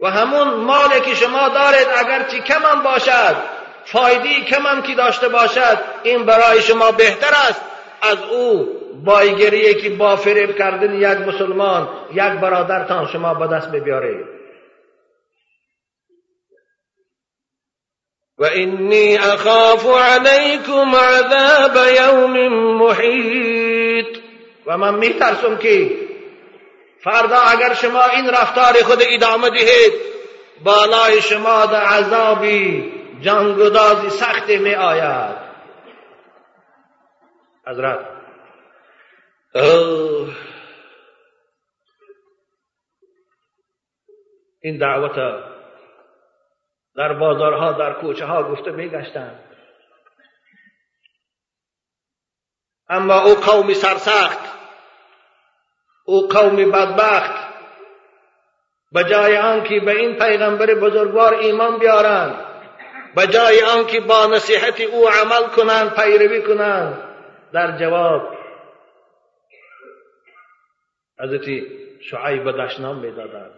و 0.01 0.11
همون 0.11 0.49
مالی 0.49 1.01
که 1.01 1.15
شما 1.15 1.49
دارید 1.49 1.87
اگر 1.99 2.23
کم 2.23 2.63
هم 2.63 2.83
باشد 2.83 3.37
فایدی 3.85 4.45
کم 4.45 4.67
هم 4.67 4.83
که 4.83 4.95
داشته 4.95 5.29
باشد 5.29 5.79
این 6.03 6.25
برای 6.25 6.63
شما 6.63 6.91
بهتر 6.91 7.35
است. 7.49 7.61
از 8.03 8.19
او 8.31 8.69
بایگریه 9.05 9.75
که 9.75 9.91
با 9.91 10.17
فریب 10.17 10.59
کردن 10.59 10.95
یک 10.95 11.29
مسلمان 11.29 11.89
یک 12.13 12.41
برادرتان 12.41 13.07
شما 13.07 13.35
به 13.35 13.47
دست 13.47 13.69
ببیارید. 13.69 14.27
و 18.39 18.45
اینی 18.45 19.19
اخاف 19.19 19.87
علیکم 19.87 20.95
عذاب 20.95 21.77
یوم 21.97 22.49
محیط. 22.79 24.19
و 24.67 24.79
من 24.79 24.95
میترسم 24.95 25.57
که 25.57 25.91
فردا 27.05 27.37
اگر 27.37 27.75
شما 27.75 28.05
این 28.05 28.31
رفتار 28.31 28.83
خود 28.83 28.99
ادامه 29.01 29.51
دهید 29.51 29.93
بالای 30.65 31.23
شما 31.23 31.67
در 31.67 31.83
عذابی 31.83 32.93
جانگدازی 33.21 34.11
سخت 34.11 34.49
می 34.49 34.75
آید. 34.75 35.37
حضرت. 37.67 37.99
این 44.61 44.79
دعوت 44.79 45.45
در 46.97 47.13
بازارها 47.13 47.73
در 47.73 47.93
کوچه 47.93 48.25
ها 48.27 48.43
گفته 48.43 48.71
می 48.71 48.89
گشتند 48.89 49.45
اما 52.89 53.21
او 53.21 53.35
قوم 53.35 53.75
سرسخت. 53.75 54.58
او 56.09 56.29
قوم 56.29 56.57
بدبخت. 56.57 57.49
به 58.93 59.05
جای 59.05 59.37
آنکه 59.37 59.81
به 59.81 59.91
این 59.91 60.19
پیغمبر 60.19 60.75
بزرگوار 60.75 61.35
ایمان 61.35 61.79
بیارند 61.79 62.35
به 63.17 63.27
جای 63.27 63.63
آنکه 63.63 64.01
با 64.01 64.27
نصیحت 64.27 64.81
او 64.81 65.09
عمل 65.09 65.49
کنند 65.57 65.95
پیروی 65.95 66.43
کنند. 66.43 67.03
در 67.53 67.79
جواب 67.79 68.39
حضرت 71.21 71.45
شعیب 72.01 72.51
دشنام 72.51 72.99
می‌دادند. 72.99 73.55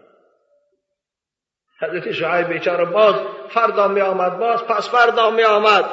حضرت 1.80 2.12
شعیب 2.12 2.48
بیچاره 2.48 2.84
باز 2.84 3.14
فردا 3.48 3.88
می 3.88 4.00
آمد 4.00 4.38
باز 4.38 4.64
پس 4.64 4.90
فردا 4.90 5.30
می 5.30 5.42
آمد 5.42 5.84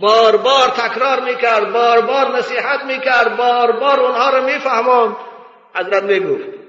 بار 0.00 0.36
بار 0.36 0.68
تکرار 0.68 1.20
می‌کرد 1.20 1.72
بار 1.72 2.00
بار 2.00 2.36
نصیحت 2.36 2.84
می‌کرد 2.84 3.36
بار 3.36 3.72
بار 3.72 4.00
اونها 4.00 4.30
رو 4.30 4.44
میفهماند 4.44 5.16
حضرت 5.74 6.02
می‌گفت 6.02 6.62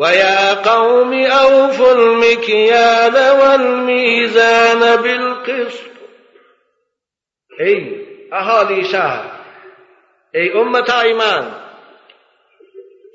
و 0.00 0.14
یا 0.14 0.54
قوم 0.54 1.12
اوفوا 1.12 1.90
المکیال 1.90 3.14
والمیزان 3.40 4.96
بالقسط. 4.96 5.92
ای 7.58 8.06
اهالی 8.32 8.84
شهر 8.84 9.30
ای 10.34 10.50
امت 10.50 10.90
ایمان 10.90 11.54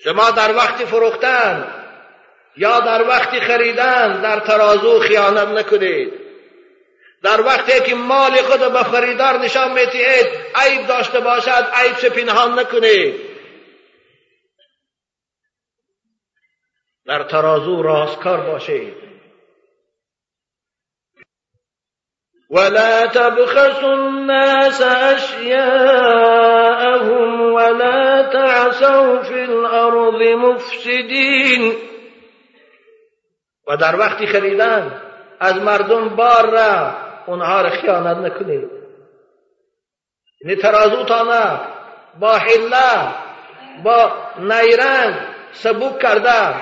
شما 0.04 0.32
در 0.32 0.56
وقت 0.56 0.86
فروختن 0.86 1.74
یا 2.58 2.80
در 2.80 3.08
وقت 3.08 3.40
خریدن 3.40 4.22
در 4.22 4.40
ترازو 4.40 5.00
خیانت 5.00 5.48
نکنید. 5.48 6.27
در 7.24 7.42
وقتی 7.42 7.80
که 7.80 7.96
مال 7.96 8.42
خود 8.42 8.60
به 8.74 8.84
خریدار 8.84 9.38
نشان 9.40 9.72
میتید 9.72 10.28
عیب 10.56 10.88
داشته 10.88 11.20
باشد 11.20 11.68
عیب 11.74 11.98
چه 11.98 12.10
پنهان 12.10 12.60
نکنید. 12.60 13.16
در 17.06 17.24
ترازو 17.24 17.82
راستکار 17.82 18.42
باشید. 18.42 19.08
ولا 22.50 23.08
تبخسوا 23.08 23.94
الناس 23.94 24.82
اشیاءهم 24.82 25.58
ولا 27.54 28.24
تعثوا 28.24 29.22
في 29.22 29.40
الارض 29.40 30.22
مفسدین 30.38 31.76
و 33.68 33.78
در 33.78 34.00
وقتی 34.00 34.28
خریدن 34.28 35.02
از 35.40 35.56
مردم 35.62 36.10
بار 36.10 36.50
را 36.50 37.07
اونها 37.28 37.62
را 37.62 37.70
خیانت 37.70 38.18
نکنید 38.18 38.70
یعنی 40.42 40.56
ترازوتان 40.56 41.60
با 42.20 42.34
حله 42.34 43.14
با 43.84 44.12
نیرنگ 44.40 45.16
سبوک 45.52 46.00
کرده 46.00 46.56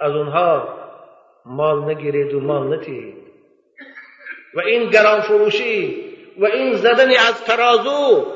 از 0.00 0.12
اونها 0.12 0.78
مال 1.46 1.84
نگیرید 1.84 2.34
و 2.34 2.40
مال 2.40 2.78
نتید 2.78 3.16
و 4.54 4.60
این 4.60 4.90
گران 4.90 5.20
فروشی 5.20 6.06
و 6.38 6.44
این 6.44 6.74
زدن 6.74 7.10
از 7.10 7.44
ترازو 7.44 8.26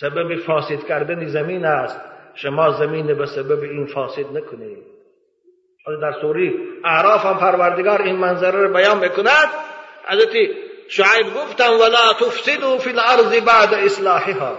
سبب 0.00 0.36
فاسد 0.36 0.84
کردن 0.88 1.26
زمین 1.26 1.64
است 1.64 2.00
شما 2.34 2.70
زمین 2.70 3.14
به 3.14 3.26
سبب 3.26 3.62
این 3.62 3.86
فاسد 3.86 4.36
نکنید 4.36 4.85
در 5.86 6.12
سوری 6.20 6.54
اعراف 6.84 7.26
هم 7.26 7.38
پروردگار 7.38 8.02
این 8.02 8.16
منظره 8.16 8.62
رو 8.62 8.72
بیان 8.72 9.00
بکند. 9.00 9.48
حضرت 10.08 10.50
شعیب 10.88 11.34
گفتن 11.34 11.68
ولا 11.68 12.12
تفسدوا 12.12 12.78
فی 12.78 12.90
الارض 12.90 13.40
بعد 13.40 13.74
اصلاحها. 13.74 14.58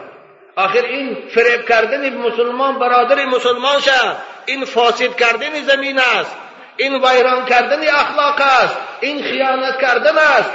آخر 0.55 0.81
این 0.81 1.17
فریب 1.29 1.65
کردن 1.65 2.17
مسلمان 2.17 2.79
برادر 2.79 3.25
مسلمان 3.25 3.79
شد 3.79 4.15
این 4.45 4.65
فاسد 4.65 5.15
کردن 5.15 5.63
زمین 5.63 5.99
است. 5.99 6.35
این 6.77 7.05
ویران 7.05 7.45
کردن 7.45 7.87
اخلاق 7.87 8.41
است. 8.41 8.77
این 9.01 9.23
خیانت 9.23 9.81
کردن 9.81 10.17
است. 10.17 10.51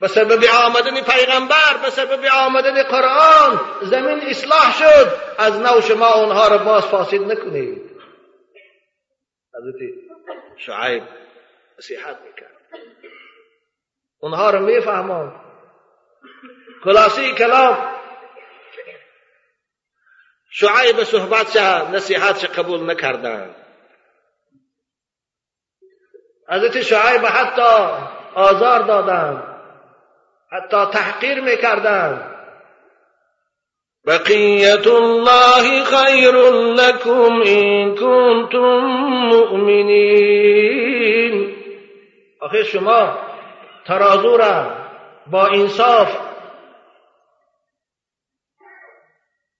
به 0.00 0.08
سبب 0.08 0.44
آمدن 0.64 1.00
پیغمبر 1.00 1.76
به 1.82 1.90
سبب 1.90 2.24
آمدن 2.46 2.82
قرآن 2.82 3.60
زمین 3.82 4.20
اصلاح 4.26 4.74
شد. 4.78 5.12
از 5.38 5.60
نو 5.60 5.80
شما 5.80 6.14
اونها 6.14 6.48
را 6.48 6.58
باز 6.58 6.84
فاسد 6.84 7.20
نکنید. 7.20 7.85
حضرت 9.56 9.90
شعیب 10.56 11.02
نصیحت 11.78 12.16
می‌کرد. 12.20 12.56
اونها 14.18 14.50
را 14.50 14.60
میفهماند 14.60 15.32
خلاصی 16.84 17.32
کلام. 17.32 17.96
شعیب 20.50 21.04
صحبت 21.04 21.56
نصیحت 21.92 22.44
قبول 22.58 22.90
نکردند. 22.90 23.54
حضرت 26.48 26.80
شعیب 26.80 27.26
حتی 27.26 27.96
آزار 28.34 28.82
دادند. 28.82 29.56
حتی 30.52 30.86
تحقیر 30.92 31.40
می‌کردند. 31.40 32.35
بقیت 34.06 34.86
الله 34.86 35.84
خیر 35.84 36.34
لكم 36.52 37.40
این 37.40 37.94
کنتم 37.94 38.86
مؤمنین. 39.30 40.76
آخه 42.40 42.64
شما 42.64 43.18
ترازو 43.86 44.36
را 44.36 44.66
با 45.26 45.46
انصاف 45.46 46.16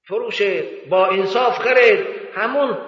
فروشید 0.09 0.88
با 0.88 1.06
انصاف 1.06 1.59
خرید 1.59 2.06
همون 2.35 2.78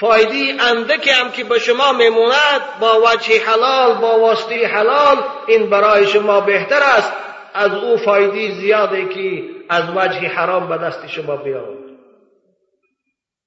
فایده 0.00 0.62
اندکی 0.62 1.10
هم 1.10 1.30
که 1.30 1.44
به 1.44 1.58
شما 1.58 1.92
میموند 1.92 2.60
با 2.80 3.00
وجه 3.00 3.44
حلال 3.46 3.94
با 3.94 4.18
واسطه 4.18 4.66
حلال 4.66 5.24
این 5.46 5.70
برای 5.70 6.06
شما 6.06 6.40
بهتر 6.40 6.82
است. 6.82 7.23
از 7.54 7.74
او 7.74 7.96
فایده 7.96 8.54
زیاده 8.54 9.08
که 9.08 9.44
از 9.68 9.84
وجه 9.96 10.28
حرام 10.28 10.68
به 10.68 10.78
دست 10.78 11.06
شما 11.06 11.36
بیاد. 11.36 11.84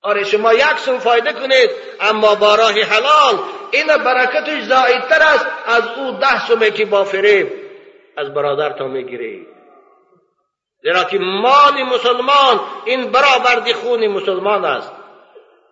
آره 0.02 0.24
شما 0.24 0.54
یک 0.54 0.78
سوم 0.78 1.00
فایده 1.00 1.34
کنید 1.34 1.70
اما 2.02 2.36
با 2.36 2.56
راه 2.56 2.82
حلال 2.82 3.40
این 3.72 3.88
برکتش 3.88 4.64
زایدتر 4.64 5.22
است 5.22 5.48
از 5.66 5.84
او 5.98 6.12
ده 6.12 6.48
سومه 6.48 6.72
که 6.72 6.86
با 6.86 7.04
فریب 7.04 7.52
از 8.18 8.34
برادر 8.34 8.70
تا 8.70 8.88
می‌گیرید 8.88 9.48
زیرا 10.84 11.04
که 11.04 11.18
مال 11.20 11.84
مسلمان 11.84 12.60
این 12.86 13.12
برابر 13.12 13.74
خون 13.74 14.08
مسلمان 14.08 14.66
است. 14.66 14.92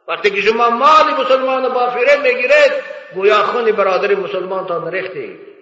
وقتی 0.08 0.30
که 0.30 0.42
شما 0.42 0.70
مال 0.70 1.14
مسلمان 1.20 1.74
با 1.74 1.90
فریب 1.90 2.22
می‌گیرید 2.24 2.72
گویا 3.16 3.44
خون 3.44 3.72
برادر 3.72 4.16
مسلمان 4.16 4.68
تا 4.68 4.80
نریخته 4.80 5.55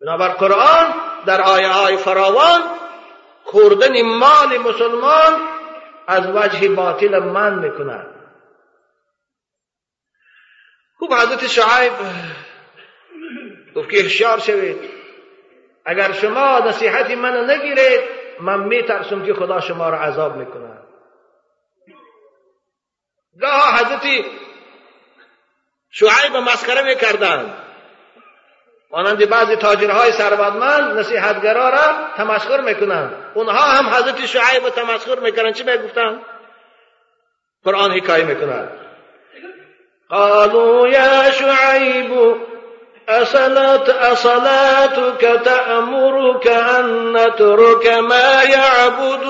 بنابر 0.00 0.28
قرآن 0.28 0.94
در 1.26 1.40
آیه 1.40 1.68
های 1.68 1.96
فراوان 1.96 2.62
خوردن 3.44 4.02
مال 4.02 4.58
مسلمان 4.58 5.48
از 6.06 6.26
وجه 6.26 6.68
باطل 6.68 7.18
من 7.18 7.58
می‌کند. 7.58 8.14
خوب 10.98 11.14
حضرت 11.14 11.46
شعیب 11.46 11.92
گفت 13.76 13.90
که 13.90 13.96
هشیار 13.96 14.38
شوید. 14.38 14.90
اگر 15.84 16.12
شما 16.12 16.58
نصیحت 16.58 17.10
منو 17.10 17.46
نگیرید 17.46 18.00
من 18.40 18.60
میترسم 18.60 19.26
که 19.26 19.34
خدا 19.34 19.60
شما 19.60 19.88
را 19.88 19.98
عذاب 19.98 20.36
می‌کند. 20.36 20.88
گاه 23.40 23.74
حضرت 23.74 24.02
شعیب 25.90 26.36
مسخره 26.36 26.82
می‌کردند. 26.82 27.67
مانند 28.90 29.28
بعضی 29.28 29.56
تاجرهای 29.56 30.12
ثروتمند 30.12 30.98
نصیحتگرا 30.98 31.68
را 31.68 31.94
تمسخر 32.16 32.60
می‌کنند 32.60 33.12
اونها 33.34 33.60
هم 33.60 33.94
حضرت 33.94 34.26
شعیب 34.26 34.68
تمسخر 34.68 35.18
می‌کنند 35.18 35.54
چی 35.54 35.64
می‌گفتند 35.64 36.20
قرآن 37.64 37.90
حکایه 37.92 38.24
می‌کند 38.24 38.68
قالوا 40.10 40.88
یا 40.88 41.30
شعیب 41.30 42.36
أصلت 43.08 43.88
أصلاتك 43.88 45.40
تأمرك 45.44 46.46
أن 46.46 47.16
نترك 47.16 47.86
ما 47.86 48.42
يعبد 48.42 49.24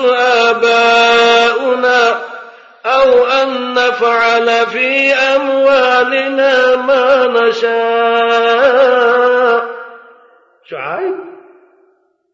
آباؤنا. 0.49 2.28
أو 2.85 3.25
أن 3.25 3.73
نفعل 3.73 4.65
في 4.65 5.13
أموالنا 5.13 6.75
ما 6.75 7.25
نشاء. 7.25 8.99
شعیب 10.69 11.15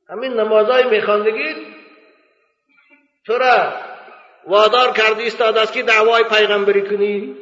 همین 0.09 0.33
نمازای 0.33 0.83
میخواندگید 0.83 1.57
تو 3.25 3.37
را 3.37 3.73
وادار 4.47 4.91
کردی 4.91 5.27
استاد 5.27 5.57
است 5.57 5.73
که 5.73 5.83
دعوای 5.83 6.23
پیغمبری 6.23 6.81
کنی؟ 6.81 7.35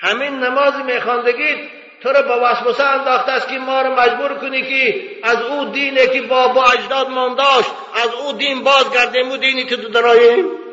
همین 0.00 0.32
نماز 0.32 0.74
میخواندگید 0.86 1.70
تو 2.02 2.08
را 2.08 2.22
به 2.22 2.34
وسوسه 2.34 2.84
انداخته 2.84 3.32
است 3.32 3.48
که 3.48 3.58
ما 3.58 3.82
را 3.82 3.94
مجبور 3.94 4.34
کنی 4.34 4.62
که 4.62 5.00
از 5.22 5.42
او 5.42 5.64
دینی 5.64 6.06
که 6.06 6.22
بابا 6.22 6.64
اجداد 6.64 7.08
من 7.08 7.34
داشت 7.34 7.70
از 8.04 8.14
او 8.14 8.32
دین 8.32 8.64
بازگردیم 8.64 9.30
و 9.30 9.36
دینی 9.36 9.64
تو 9.64 9.88
دراییم؟ 9.88 10.65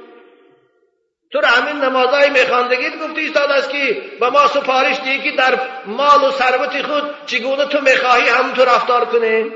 تو 1.33 1.41
را 1.41 1.47
همین 1.47 1.83
نمازهای 1.83 2.29
میخواندگیت 2.29 2.99
گفتی 2.99 3.21
ایستاد 3.21 3.49
است 3.49 3.69
که 3.69 4.01
به 4.19 4.29
ما 4.29 4.47
سفارش 4.47 4.99
دی 4.99 5.19
که 5.19 5.31
در 5.37 5.59
مال 5.85 6.23
و 6.23 6.31
ثروت 6.31 6.81
خود 6.81 7.25
چگونه 7.25 7.69
تو 7.69 7.81
می‌خواهی 7.81 8.29
همونطور 8.29 8.65
رفتار 8.75 9.05
کنیم 9.05 9.53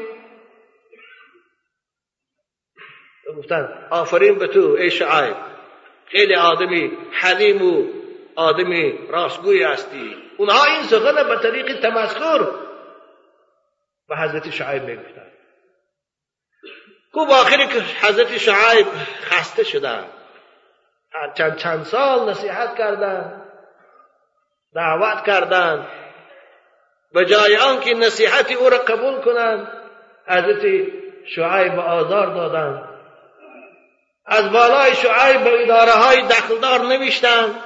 گفتن 3.38 3.88
آفرین 3.90 4.38
به 4.38 4.48
تو 4.48 4.76
ای 4.80 4.92
شعیب. 4.92 5.36
خیلی 6.06 6.36
آدمی 6.36 6.98
حلیم 7.12 7.62
و 7.62 7.84
آدمی 8.36 9.08
راستگوی 9.10 9.64
هستی. 9.64 10.16
اونها 10.38 10.64
این 10.64 10.84
سخن 10.84 11.30
به 11.30 11.36
طریق 11.36 11.80
تمسخر 11.80 12.48
به 14.08 14.18
حضرت 14.18 14.50
شعیب 14.50 14.84
می‌گفتن. 14.84 15.32
خوب 17.12 17.30
آخری 17.30 17.68
که 17.68 18.08
حضرت 18.08 18.38
شعیب 18.38 18.88
خسته 19.22 19.64
شدن. 19.64 20.17
چند 21.34 21.56
چند 21.56 21.84
سال 21.84 22.30
نصیحت 22.30 22.76
کردن 22.78 23.42
دعوت 24.76 25.26
کردند 25.26 25.88
به 27.14 27.26
جای 27.26 27.58
آنکه 27.58 27.94
نصیحت 27.94 28.52
او 28.52 28.70
را 28.70 28.78
قبول 28.78 29.22
کنند 29.22 29.68
حضرت 30.28 30.88
شعیب 31.36 31.80
آزار 31.80 32.28
دادند. 32.28 32.90
از 34.26 34.52
بالای 34.52 34.96
شعیب 34.96 35.44
به 35.44 35.64
اداره 35.64 35.92
های 35.92 36.22
دخلدار 36.22 36.80
نوشتند. 36.80 37.64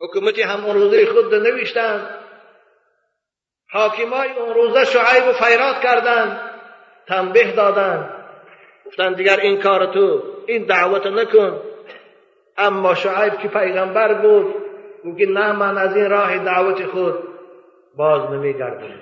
حکومتی 0.00 0.42
هم 0.42 0.64
اون 0.64 0.74
روزه 0.74 1.06
خود 1.06 1.34
نوشتند. 1.34 2.18
حاکمای 3.72 4.32
اون 4.32 4.54
روزه 4.54 4.84
شعیب 4.84 5.32
فیرات 5.32 5.80
کردند. 5.80 6.50
تنبیه 7.08 7.52
دادند. 7.52 8.13
گفتن 8.86 9.12
دیگر 9.12 9.40
این 9.40 9.60
کار 9.60 9.86
تو 9.86 10.22
این 10.46 10.64
دعوت 10.64 11.06
نکن. 11.06 11.60
اما 12.56 12.94
شعیب 12.94 13.38
که 13.38 13.48
پیغمبر 13.48 14.14
بود 14.14 14.54
گفت 15.04 15.20
نه 15.20 15.52
من 15.52 15.78
از 15.78 15.96
این 15.96 16.10
راه 16.10 16.38
دعوت 16.38 16.86
خود 16.86 17.14
باز 17.96 18.30
نمیگردم. 18.30 19.00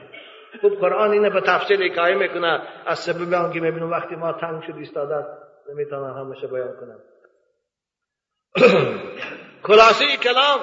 خوب 0.61 0.81
قرآن 0.81 1.11
اینه 1.11 1.31
به 1.31 1.41
تفصیل 1.41 1.83
حکایه 1.83 2.15
می‌کنه. 2.15 2.63
از 2.87 2.99
سبب 2.99 3.35
آنکه 3.35 3.61
می‌بینم 3.61 3.91
وقتی 3.91 4.15
ما 4.15 4.33
تنگ 4.33 4.63
شد 4.63 4.77
ایستاده 4.77 5.27
نمی‌تونم 5.71 6.17
همشه 6.17 6.47
بیان 6.47 6.77
کنم. 6.77 6.99
خلاصه 9.69 10.17
کلام. 10.17 10.61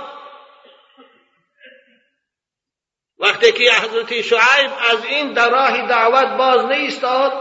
وقتی 3.19 3.51
که 3.51 3.71
حضرت 3.71 4.21
شعیب 4.21 4.71
از 4.91 5.05
این 5.05 5.34
در 5.34 5.49
راه 5.49 5.88
دعوت 5.88 6.38
باز 6.38 6.65
نیستاد 6.65 7.32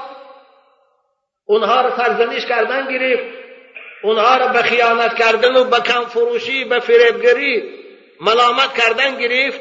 اونها 1.49 1.81
را 1.81 1.97
سرزنش 1.97 2.47
کردن 2.47 2.93
گرفت. 2.93 3.39
اونها 4.03 4.37
را 4.37 4.49
به 4.49 4.63
خیانت 4.63 5.15
کردن 5.15 5.57
و 5.57 5.65
به 5.65 5.81
کم 5.81 6.05
فروشی 6.05 6.65
به 6.65 6.81
فریبگری 6.81 7.79
ملامت 8.21 8.75
کردن 8.75 9.19
گرفت. 9.21 9.61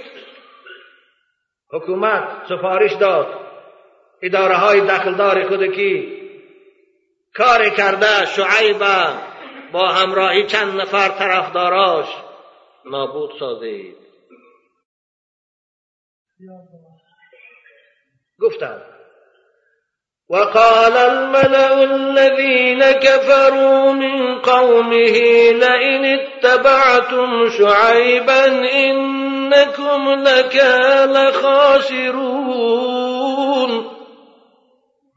حکومت 1.71 2.47
سفارش 2.49 2.93
داد. 2.93 3.27
اداره 4.21 4.55
های 4.55 4.81
دخلدار 4.81 5.67
که 5.67 6.17
کار 7.33 7.69
کرده 7.69 8.25
شعیب 8.25 8.83
با 9.71 9.87
همراهی 9.87 10.47
چند 10.47 10.81
نفر 10.81 11.09
طرفداراش 11.09 12.07
نابود 12.85 13.31
سازید. 13.39 13.97
گفتند 18.39 18.96
وقال 20.29 20.97
الملأ 20.97 21.83
الذين 21.83 22.91
كفروا 22.91 23.93
من 23.93 24.39
قومه 24.39 25.17
لئن 25.51 26.05
اتبعتم 26.05 27.49
شعيبا 27.49 28.45
إنكم 28.73 30.09
لكال 30.09 31.33
خاسرون 31.33 32.87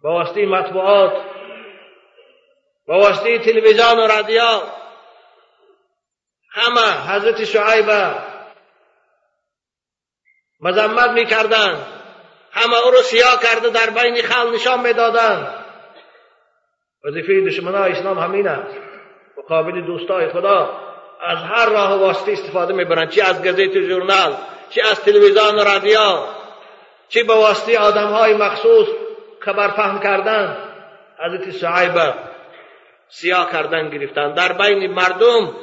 با 0.05 0.11
واسطه 0.11 0.47
مطبوعات 0.47 1.13
با 2.89 2.97
واسطه 2.99 3.39
تلویزیون 3.39 3.99
و 3.99 4.09
همه 6.53 7.13
حضرت 7.15 7.45
شعیب 7.45 7.91
مذمت 10.61 11.11
میکردند. 11.11 12.00
همه 12.53 12.87
او 12.87 12.91
رو 12.91 12.97
سیاه 12.97 13.41
کرده 13.43 13.69
در 13.69 13.91
بین 13.91 14.23
خل 14.23 14.55
نشان 14.55 14.81
می‌دادند 14.81 15.65
وظیفه 17.05 17.41
دشمنان 17.41 17.93
اسلام 17.93 18.19
همین 18.19 18.49
است. 18.49 18.77
مقابل 19.39 19.81
دوستای 19.81 20.29
خدا 20.29 20.81
از 21.21 21.39
هر 21.39 21.71
راه 21.71 21.95
و 21.95 22.01
واسطه 22.01 22.33
استفاده 22.33 22.75
می‌برند 22.75 23.11
چی 23.11 23.21
از 23.21 23.43
گزیت 23.43 23.77
و 23.77 23.81
ژورنال 23.81 24.37
چی 24.71 24.81
از 24.81 25.01
تلویزیون 25.01 25.59
و 25.59 25.65
رادیو 25.65 26.27
چی 27.09 27.23
به 27.23 27.35
واسطه 27.35 27.79
آدم 27.79 28.07
های 28.07 28.35
مخصوص 28.35 28.89
خبر 29.41 29.69
فهم 29.69 30.01
کردن. 30.01 30.57
حضرت 31.19 31.51
شعیب 31.51 32.15
سیاه 33.09 33.53
کردن 33.53 33.91
گرفتن 33.91 34.33
در 34.33 34.53
بین 34.53 34.91
مردم 34.91 35.55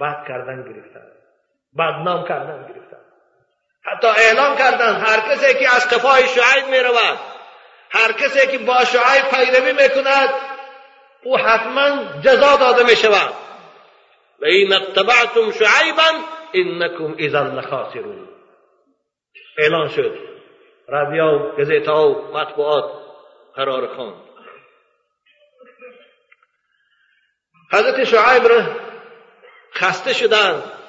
بد 0.00 0.24
کردن 0.28 0.62
گرفتن 0.62 1.06
بدنام 1.78 2.24
کردن 2.28 2.62
گرفتن. 2.62 2.79
حتی 3.82 4.06
اعلام 4.06 4.56
کردن 4.56 4.94
هر 4.94 5.20
کسی 5.20 5.54
که 5.58 5.76
از 5.76 5.88
قفای 5.88 6.28
شعیب 6.28 6.66
می 6.66 6.78
رود 6.78 7.18
هر 7.90 8.12
کسی 8.12 8.46
که 8.46 8.58
با 8.58 8.84
شعیب 8.84 9.24
پیروی 9.30 9.72
می‌کند 9.72 10.28
او 11.22 11.38
حتما 11.38 12.20
جزا 12.20 12.56
داده 12.56 12.84
می 12.84 12.96
شود 12.96 13.34
و 14.42 14.44
این 14.44 14.72
اتبعتم 14.72 15.50
شعیبا 15.52 16.10
انکم 16.54 17.14
اذا 17.18 17.42
لخاسرون. 17.42 18.28
اعلان 19.58 19.88
شد. 19.88 20.18
رادیو 20.88 21.52
گزیتا 21.56 22.08
و 22.08 22.36
مطبوعات 22.36 22.92
قرار 23.54 23.94
خواند. 23.94 24.14
حضرت 27.72 28.04
شعیب 28.04 28.46
را 28.46 28.62
خسته 29.74 30.12
شدند. 30.12 30.79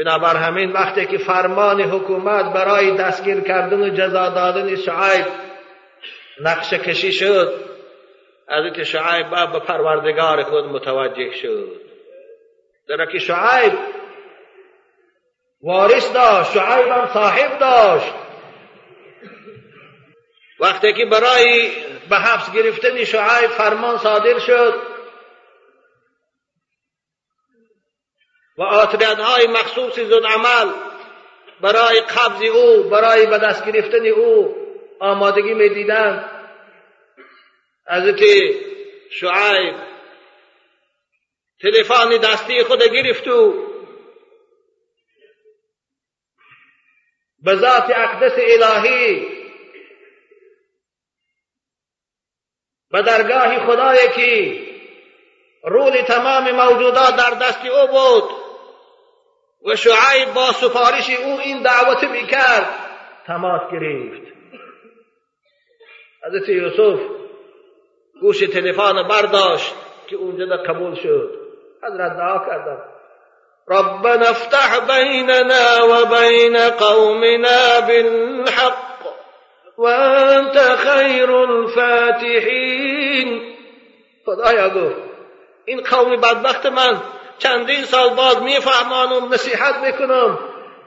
بنابر 0.00 0.36
همین 0.36 0.72
وقتی 0.72 1.06
که 1.06 1.18
فرمان 1.18 1.80
حکومت 1.80 2.52
برای 2.52 2.96
دستگیر 2.96 3.40
کردن 3.40 3.82
و 3.82 3.88
جزا 3.88 4.28
دادن 4.28 4.76
شعیب 4.76 5.26
نقشه 6.40 6.78
کشی 6.78 7.12
شد. 7.12 7.54
حضرت 8.48 8.82
شعیب 8.82 9.30
به 9.30 9.58
پروردگار 9.58 10.42
خود 10.42 10.64
متوجه 10.64 11.32
شد. 11.32 11.80
در 12.88 13.06
که 13.06 13.18
شعیب 13.18 13.72
وارث 15.62 16.14
داشت 16.14 16.52
شعیب 16.52 16.88
هم 16.88 17.06
صاحب 17.06 17.58
داشت. 17.58 18.14
وقتی 20.60 20.92
که 20.92 21.04
برای 21.04 21.70
به 22.10 22.16
حبس 22.16 22.52
گرفتن 22.52 23.04
شعیب 23.04 23.50
فرمان 23.50 23.98
صادر 23.98 24.38
شد 24.38 24.89
و 28.60 28.64
های 29.22 29.46
مخصوص 29.46 29.94
زد 29.94 30.26
عمل 30.26 30.72
برای 31.60 32.00
قبض 32.00 32.42
او 32.42 32.82
برای 32.82 33.26
به 33.26 33.38
دست 33.38 33.64
گرفتن 33.64 34.06
او 34.06 34.56
آمادگی 35.00 35.54
می‌دیدند. 35.54 36.30
حضرت 37.88 38.20
شعیب 39.10 39.74
تلفن 41.62 42.08
دستی 42.08 42.64
خود 42.64 42.82
گرفت 42.82 43.28
و 43.28 43.66
به 47.42 47.56
ذات 47.56 47.90
اقدس 47.90 48.32
الهی 48.38 49.28
به 52.90 53.02
درگاه 53.02 53.66
خدایی 53.66 54.08
که 54.08 54.60
رول 55.64 56.02
تمام 56.02 56.50
موجودات 56.50 57.16
در 57.16 57.30
دست 57.30 57.64
او 57.64 57.86
بود. 57.86 58.39
و 59.66 59.76
شعیب 59.76 60.34
با 60.34 60.52
سفارش 60.52 61.10
او 61.10 61.40
این 61.40 61.62
دعوت 61.62 62.04
می‌کرد. 62.04 62.66
تماس 63.26 63.60
گرفت. 63.72 64.32
حضرت 66.26 66.48
یوسف 66.48 67.00
گوش 68.20 68.40
تلفن 68.40 69.08
برداشت 69.08 69.74
که 70.06 70.16
اونجا 70.16 70.56
قبول 70.56 70.94
شد. 70.94 71.40
حضرت 71.82 72.16
دعا 72.16 72.38
کردم 72.38 72.82
ربنا 73.68 74.28
افتح 74.28 74.78
بيننا 74.86 75.84
وبين 75.84 76.70
قومنا 76.70 77.80
بالحق 77.80 78.90
وانت 79.78 80.58
خير 80.58 81.30
الفاتحين 81.30 83.28
خدایا 84.26 84.68
گفت 84.68 84.96
این 85.64 85.80
قوم 85.80 86.16
بدبخت 86.16 86.66
من. 86.66 87.00
چندین 87.40 87.84
سال 87.84 88.14
باز 88.14 88.42
میفهمانم 88.42 89.34
نصیحت 89.34 89.76
می‌کنم. 89.76 90.38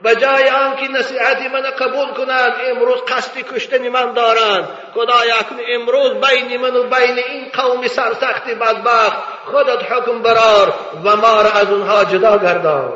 به 0.02 0.16
جای 0.16 0.48
آنکه 0.48 0.88
نصیحتی 0.88 1.48
من 1.48 1.62
قبول 1.62 2.14
کنند 2.14 2.52
امروز 2.64 3.04
قصد 3.08 3.54
کشتن 3.54 3.88
من 3.88 4.12
دارند. 4.12 4.68
خدایا 4.94 5.36
اکنون 5.36 5.60
امروز 5.68 6.12
بین 6.12 6.60
من 6.60 6.76
و 6.76 6.82
بین 6.82 7.18
این 7.18 7.48
قوم 7.52 7.86
سرسخت 7.86 8.50
بدبخت. 8.50 9.22
خودت 9.44 9.92
حکم 9.92 10.22
برار 10.22 10.74
و 11.04 11.16
ما 11.16 11.42
را 11.42 11.50
از 11.50 11.70
اونها 11.70 12.04
جدا 12.04 12.38
گردان. 12.38 12.92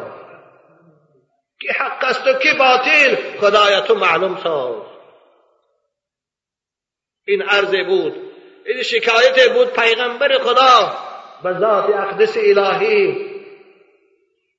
که 1.61 1.73
حق 1.73 2.05
است 2.05 2.27
و 2.27 2.33
که 2.33 2.55
باطل 2.59 3.17
خدایا 3.41 3.81
تو 3.81 3.95
معلوم 3.95 4.39
ساز. 4.45 4.75
این 7.27 7.43
عرض 7.43 7.75
بود. 7.89 8.15
این 8.67 8.83
شکایت 8.83 9.53
بود 9.53 9.73
پیغمبر 9.73 10.39
خدا. 10.39 10.93
به 11.43 11.59
ذات 11.59 11.85
اقدس 11.85 12.37
الهی 12.37 13.28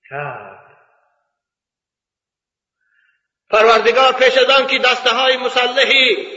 کرد. 0.09 0.59
پروردگار 3.49 4.13
پیش 4.13 4.37
از 4.37 4.49
آن 4.49 4.67
که 4.67 4.79
دسته 4.79 5.09
های 5.09 5.37
مسلحی 5.37 6.27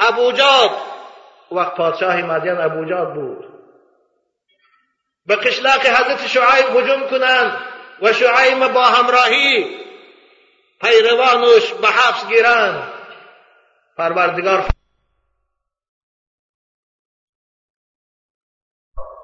ابوجاد 0.00 0.70
وقت 1.52 1.74
پادشاه 1.74 2.16
مدین 2.16 2.56
ابوجاد 2.60 3.14
بود. 3.14 3.52
به 5.26 5.36
قشلاق 5.36 5.80
حضرت 5.80 6.26
شعیب 6.26 6.76
هجوم 6.76 7.10
کنند 7.10 7.58
و 8.02 8.12
شعیب 8.12 8.68
با 8.72 8.84
همراهی 8.84 9.78
پیروانش 10.80 11.72
به 11.72 11.88
حبس 11.88 12.26
گیرند. 12.26 12.92
پروردگار 13.96 14.68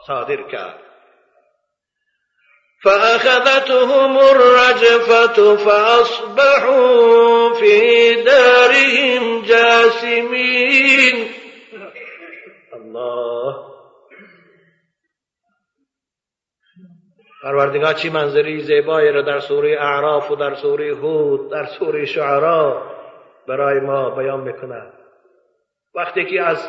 صادر 0.06 0.42
کرد. 0.42 0.87
فأخذتهم 2.84 4.18
الرجفة 4.18 5.56
فأصبحوا 5.56 7.54
في 7.54 8.14
دارهم 8.22 9.42
جاسمين. 9.42 11.28
الله. 12.72 13.68
پروردگار 17.42 17.92
چی 17.92 18.10
منظری 18.10 18.60
زیبایی 18.60 19.12
را 19.12 19.22
در 19.22 19.40
سوره 19.40 19.76
اعراف 19.80 20.30
و 20.30 20.36
در 20.36 20.54
سوره 20.54 20.94
هود 20.94 21.50
در 21.50 21.66
سوره 21.66 22.06
شعرا 22.06 22.82
برای 23.48 23.80
ما 23.80 24.10
بیان 24.10 24.40
می‌کند. 24.40 24.92
وقتی 25.94 26.24
که 26.24 26.42
از 26.42 26.68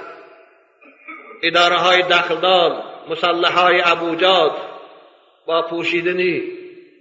اداره 1.43 1.75
های 1.75 2.01
دخلدار 2.01 2.83
مسلح 3.09 3.59
های 3.59 3.81
ابوجاد 3.85 4.68
با 5.49 5.61
پوشیدنی 5.61 6.43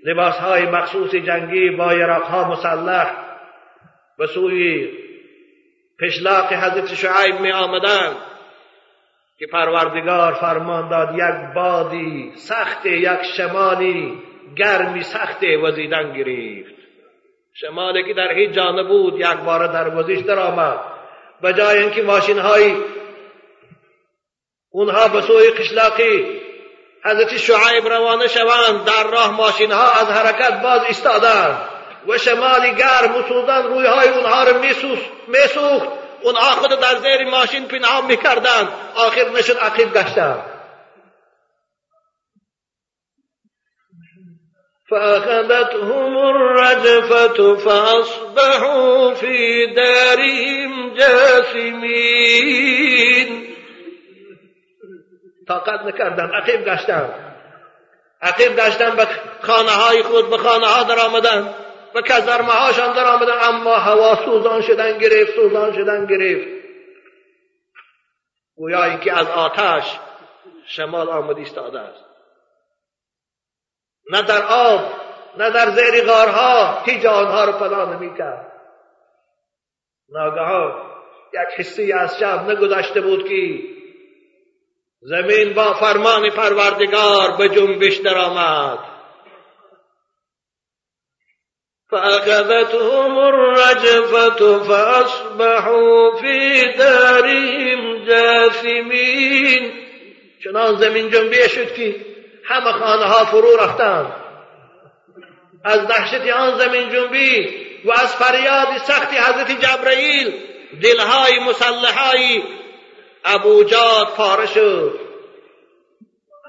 لباس 0.04 0.38
های 0.38 0.62
مخصوص 0.62 1.14
جنگی 1.14 1.70
با 1.70 1.94
یراق 1.94 2.22
ها 2.22 2.50
مسلح 2.50 3.10
به 4.18 4.26
سوی 4.26 4.88
پشلاق 6.00 6.52
حضرت 6.52 6.94
شعیب 6.94 7.40
می 7.40 7.52
آمدند 7.52 8.16
که 9.38 9.46
پروردگار 9.46 10.32
فرمان 10.32 10.88
داد 10.88 11.14
یک 11.14 11.54
بادی 11.54 12.32
سخت 12.34 12.86
یک 12.86 13.22
شمالی 13.36 14.18
گرمی 14.56 15.02
سخت 15.02 15.44
وزیدن 15.62 16.12
گرفت. 16.12 16.74
شمالی 17.54 18.04
که 18.04 18.14
در 18.14 18.32
هیچ 18.32 18.50
جانب 18.50 18.88
بود 18.88 19.20
یک 19.20 19.36
بار 19.46 19.66
در 19.66 19.96
وزش 19.96 20.18
در 20.18 20.38
آمد. 20.38 20.78
به 21.42 21.52
جای 21.52 21.78
اینکه 21.78 22.02
ماشین 22.02 22.38
های 22.38 22.76
اونها 24.70 25.08
به 25.08 25.20
سوی 25.20 25.50
قشلاقی 25.50 26.37
حضرت 27.04 27.36
شعیب 27.36 27.88
روانه 27.88 28.26
شوند 28.26 28.84
در 28.84 29.10
راه 29.10 29.30
ماشین 29.30 29.72
ها 29.72 29.90
از 29.90 30.08
حرکت 30.08 30.62
باز 30.62 30.82
ایستادند 30.88 31.58
و 32.06 32.18
شمالی 32.18 32.74
گرم 32.74 33.16
و 33.16 33.22
سوزن 33.22 33.62
روی 33.62 33.86
های 33.86 34.08
اونها 34.08 34.44
رو 34.44 34.60
میسوخت. 35.28 35.88
اونها 36.22 36.50
خود 36.50 36.80
در 36.80 36.96
زیر 36.96 37.24
ماشین 37.24 37.68
پنهان 37.68 38.06
می‌کردند. 38.06 38.68
آخر 38.94 39.28
نشد 39.28 39.56
عقیب 39.58 39.92
گشتند. 39.92 40.44
فأخذتهم 44.90 46.16
الرجفة 46.16 47.56
فأصبحوا 47.56 49.14
في 49.14 49.66
دارهم 49.76 50.94
جاثمين. 50.94 52.58
طاقت 55.48 55.80
نکردن 55.80 56.30
عقیب 56.34 56.64
گشتن 56.64 57.28
عقیب 58.22 58.56
گشتن 58.56 58.96
به 58.96 59.06
خانه 59.42 59.70
های 59.70 60.02
خود 60.02 60.30
به 60.30 60.38
خانه 60.38 60.66
ها 60.66 60.82
در 60.82 60.98
آمدن 60.98 61.54
به 61.94 62.02
کزرمه 62.02 62.52
هاشان 62.52 62.92
در 62.92 63.04
آمدن. 63.04 63.38
اما 63.42 63.76
هوا 63.76 64.24
سوزان 64.24 64.60
شدن 64.60 64.98
گرفت 64.98 65.34
سوزان 65.34 65.72
شدن 65.72 66.06
گرفت. 66.06 66.48
گویا 68.56 68.96
که 68.96 69.18
از 69.18 69.30
آتش 69.30 69.98
شمال 70.66 71.08
آمد 71.08 71.38
ایستاده 71.38 71.80
است. 71.80 72.04
نه 74.10 74.22
در 74.22 74.42
آب 74.42 74.80
نه 75.38 75.50
در 75.50 75.70
زیر 75.70 76.06
غارها 76.06 76.82
هیچ 76.84 77.06
آنها 77.06 77.44
رو 77.44 77.52
پناه 77.52 77.96
نمی‌کرد. 77.96 78.52
ناگهان 80.08 80.88
یک 81.32 81.60
حسی 81.60 81.92
از 81.92 82.18
شب 82.18 82.50
نگذشته 82.50 83.00
بود 83.00 83.28
که 83.28 83.77
زمین 85.00 85.54
با 85.54 85.74
فرمان 85.74 86.30
پروردگار 86.30 87.36
به 87.36 87.48
جنبش 87.48 87.96
درآمد. 87.96 88.78
فأخذتهم 91.90 93.18
الرجفة 93.18 94.58
فأصبحوا 94.58 96.16
في 96.20 96.72
دارهم 96.78 98.04
جاثمين. 98.04 99.72
چنان 100.44 100.76
زمین 100.76 101.10
جنبیه 101.10 101.48
شد 101.48 101.74
که 101.74 101.96
همه 102.44 102.72
خانه 102.72 103.04
ها 103.04 103.24
فرو 103.24 103.56
رفتند. 103.56 104.12
از 105.64 105.86
دهشت 105.86 106.32
آن 106.36 106.58
زمین 106.58 106.90
جنبی 106.90 107.48
و 107.84 107.92
از 107.92 108.16
فریاد 108.16 108.78
سختی 108.78 109.16
حضرت 109.16 109.60
جبرئیل 109.60 110.34
دلهای 110.82 111.38
مسلحای 111.38 112.42
ابو 113.24 113.64
جاد 113.64 114.16
پاره 114.16 114.46
شد. 114.46 115.00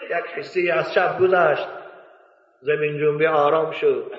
یک 0.10 0.25
حسی 0.25 0.71
از 0.71 0.93
شب 0.93 1.19
گذشت. 1.19 1.67
زمین 2.62 2.99
جنبی 2.99 3.27
آرام 3.27 3.71
شد. 3.71 4.12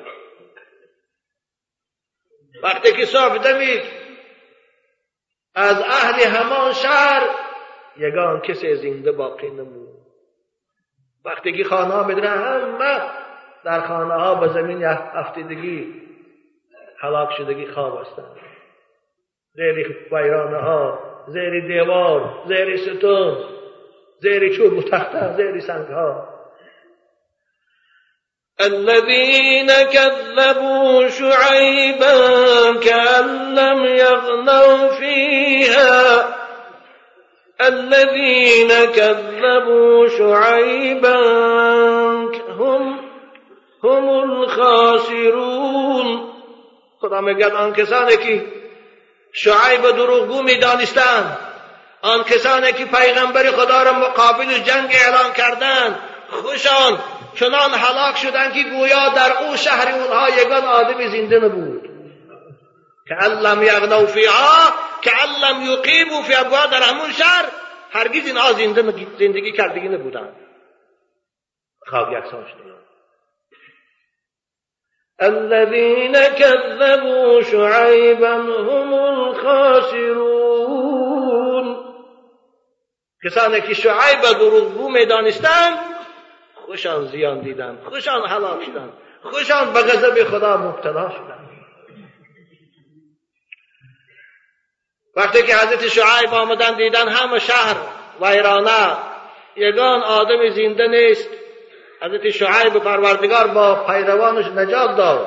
وقتی 2.62 2.92
که 2.92 3.04
صبح 3.04 3.38
دمید 3.38 3.82
از 5.54 5.82
اهل 5.82 6.20
همان 6.20 6.72
شهر 6.72 7.28
یگان 7.96 8.40
کسی 8.40 8.74
زنده 8.74 9.12
باقی 9.12 9.50
نمود. 9.50 10.00
وقتی 11.24 11.52
که 11.52 11.64
خانه 11.64 11.94
ها 11.94 12.02
می‌دونه 12.02 12.28
همه 12.28 13.00
در 13.64 13.80
خانه 13.80 14.14
ها 14.14 14.34
به 14.34 14.48
زمین 14.48 14.84
افتیدگی 14.84 16.02
حلاک 17.00 17.32
شدگی 17.32 17.66
خواب 17.66 18.00
هستند 18.00 18.36
زیر 19.54 20.08
ویرانه 20.12 20.58
ها 20.58 21.09
زیر 21.28 21.66
دیوار 21.66 22.34
زیر 22.48 22.76
ستون 22.76 23.38
زیر 24.20 24.56
چوب 24.56 24.78
و 24.78 24.82
تخته 24.82 25.36
زیر 25.36 25.60
سنگ 25.60 25.86
ها. 25.86 26.28
الذين 28.60 29.66
كذبوا 29.66 31.08
شعيبا 31.08 32.14
كأن 32.80 33.54
لم 33.54 33.84
يغنوا 33.84 34.88
فيها. 34.88 36.28
الذين 37.60 38.68
كذبوا 38.94 40.08
شعيبا 40.08 41.20
هم 42.58 43.00
هم 43.84 44.08
الخاسرون. 44.08 46.06
خدا 47.00 47.20
میگد 47.20 47.54
آن 47.54 47.72
کسانی 47.72 48.16
که 48.16 48.59
شعیب 49.32 49.90
دروغگو 49.90 50.42
می‌دانستند. 50.42 51.38
آن 52.02 52.24
کسانی 52.24 52.72
که 52.72 52.84
پیغمبر 52.84 53.50
خدا 53.50 53.82
را 53.82 53.92
مقابل 53.92 54.58
جنگ 54.58 54.90
اعلان 54.94 55.32
کردند 55.32 56.00
خوشان 56.30 56.98
چنان 57.34 57.70
هلاک 57.70 58.16
شدند 58.16 58.52
که 58.52 58.62
گویا 58.62 59.08
در 59.08 59.32
او 59.32 59.56
شهر 59.56 59.94
اونها 59.94 60.30
یگان 60.30 60.64
آدمی 60.64 61.08
زنده 61.08 61.38
نبود. 61.38 61.90
که 63.08 63.14
لم 63.24 63.62
یغنو 63.62 64.06
فیها 64.06 64.72
که 65.02 65.10
لم 65.42 65.62
یقیموا 65.62 66.22
فی 66.22 66.34
ابوها 66.34 66.66
در 66.66 66.82
همون 66.82 67.12
شهر 67.12 67.44
هرگز 67.90 68.26
اینها 68.26 68.52
زندگی 69.18 69.52
کردگی 69.52 69.88
نبودند. 69.88 70.36
خواب 71.86 72.12
یکسان 72.12 72.44
شدند. 72.48 72.79
الذين 75.22 76.12
كذبوا 76.28 77.42
شعيبا 77.42 78.34
هم 78.34 78.94
الخاسرون. 78.94 80.30
کسانی 83.24 83.60
که 83.60 83.74
شعیب 83.74 84.20
دروغگو 84.38 84.88
می‌دانستند 84.88 85.78
خوشان 86.54 87.06
زیان 87.06 87.40
دیدند 87.40 87.82
خوشان 87.84 88.28
هلاک 88.28 88.64
شدند 88.64 88.92
خوشان 89.22 89.72
به 89.72 89.80
غضب 89.80 90.24
خدا 90.24 90.56
مبتلا 90.56 91.10
شدند. 91.10 91.50
وقتی 95.16 95.42
که 95.42 95.54
حضرت 95.56 95.88
شعیب 95.88 96.34
آمدن 96.34 96.76
دیدن 96.76 97.08
همه 97.08 97.38
شهر 97.38 97.76
ویرانه 98.20 98.96
یگان 99.56 100.02
آدم 100.02 100.48
زنده 100.48 100.86
نیست. 100.86 101.28
حضرت 102.02 102.30
شعیب 102.30 102.78
پروردگار 102.78 103.46
با 103.46 103.84
پیروانش 103.86 104.46
نجات 104.46 104.96
داد. 104.96 105.26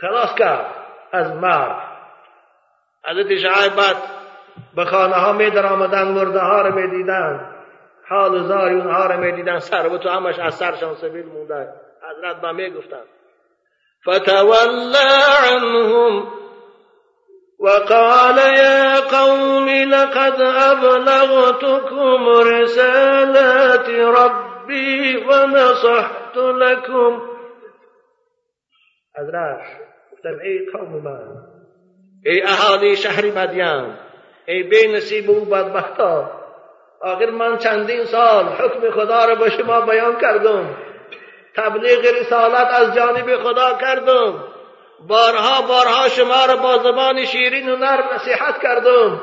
خلاص 0.00 0.34
کرد 0.34 0.74
از 1.12 1.32
مرد 1.32 1.90
حضرت 3.04 3.36
شعیب 3.36 3.76
بعد 3.76 3.96
به 4.76 4.84
خانه 4.84 5.14
ها 5.14 5.32
می 5.32 5.50
در 5.50 5.66
آمدن 5.66 6.08
مرده 6.08 6.40
ها 6.40 6.62
رو 6.62 6.74
می 6.74 6.90
دیدن. 6.90 7.56
حال 8.08 8.48
زاری 8.48 8.74
اونها 8.74 9.06
رو 9.06 9.20
می 9.20 9.32
دیدن. 9.32 9.58
سر 9.58 9.86
و 9.86 9.98
تو 9.98 10.08
همش 10.08 10.38
از 10.38 10.54
سرشان 10.54 10.94
سبیل 10.94 11.26
مونده 11.26 11.68
حضرت 12.10 12.40
با 12.40 12.52
می 12.52 12.70
گفتن. 12.70 13.02
فتولى 14.08 14.98
عنهم 15.52 16.32
وقال 17.60 18.38
يا 18.38 19.00
قوم 19.00 19.68
لقد 19.68 20.40
أبلغتكم 20.40 22.28
رسالات 22.28 23.88
ربي 23.90 25.16
ونصحت 25.16 26.36
لكم. 26.36 27.22
حضرت 29.18 29.60
گفتم 30.12 30.38
ای 30.42 30.66
قوم 30.72 31.02
من 31.04 31.20
ای 32.26 32.42
اهالی 32.42 32.96
شهر 32.96 33.24
مدین 33.26 33.94
ای 34.46 34.62
بی 34.62 34.88
نصیب 34.92 35.30
و 35.30 35.44
بدبختا 35.44 36.30
آخر 37.02 37.30
من 37.30 37.58
چندین 37.58 38.04
سال 38.04 38.44
حکم 38.44 38.90
خدا 38.90 39.24
را 39.24 39.34
به 39.34 39.50
شما 39.50 39.80
بیان 39.80 40.20
کردم. 40.20 40.76
تبلیغ 41.56 42.20
رسالت 42.20 42.68
از 42.72 42.94
جانب 42.94 43.36
خدا 43.36 43.78
کردم. 43.80 44.44
بارها 45.08 45.62
بارها 45.62 46.08
شما 46.08 46.46
را 46.46 46.56
با 46.56 46.78
زبان 46.78 47.24
شیرین 47.24 47.68
و 47.68 47.76
نرم 47.76 48.04
نصیحت 48.14 48.62
کردم. 48.62 49.20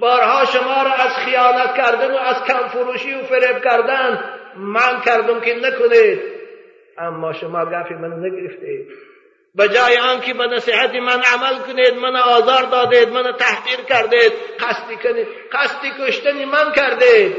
بارها 0.00 0.44
شما 0.44 0.82
را 0.82 0.92
از 0.92 1.16
خیانت 1.16 1.74
کردن 1.76 2.14
و 2.14 2.16
از 2.16 2.44
کم 2.44 2.68
فروشی 2.68 3.14
و 3.14 3.22
فریب 3.22 3.64
کردن 3.64 4.24
من 4.56 5.00
کردم 5.00 5.40
که 5.40 5.54
نکنید. 5.54 6.20
اما 6.98 7.32
شما 7.32 7.64
گفی 7.64 7.94
من 7.94 8.12
نگرفتید 8.24 8.88
به 9.54 9.68
جای 9.68 9.96
آنکه 9.96 10.34
به 10.34 10.46
نصیحت 10.46 10.94
من 10.94 11.20
عمل 11.34 11.58
کنید 11.66 11.94
من 11.94 12.16
آزار 12.16 12.62
دادید 12.62 13.08
من 13.08 13.32
تحقیر 13.32 13.84
کردید 13.88 14.32
قصدی 14.60 14.96
کنید 14.96 15.26
قصدی 15.52 15.88
کشتنی 16.00 16.44
من 16.44 16.72
کردید. 16.72 17.36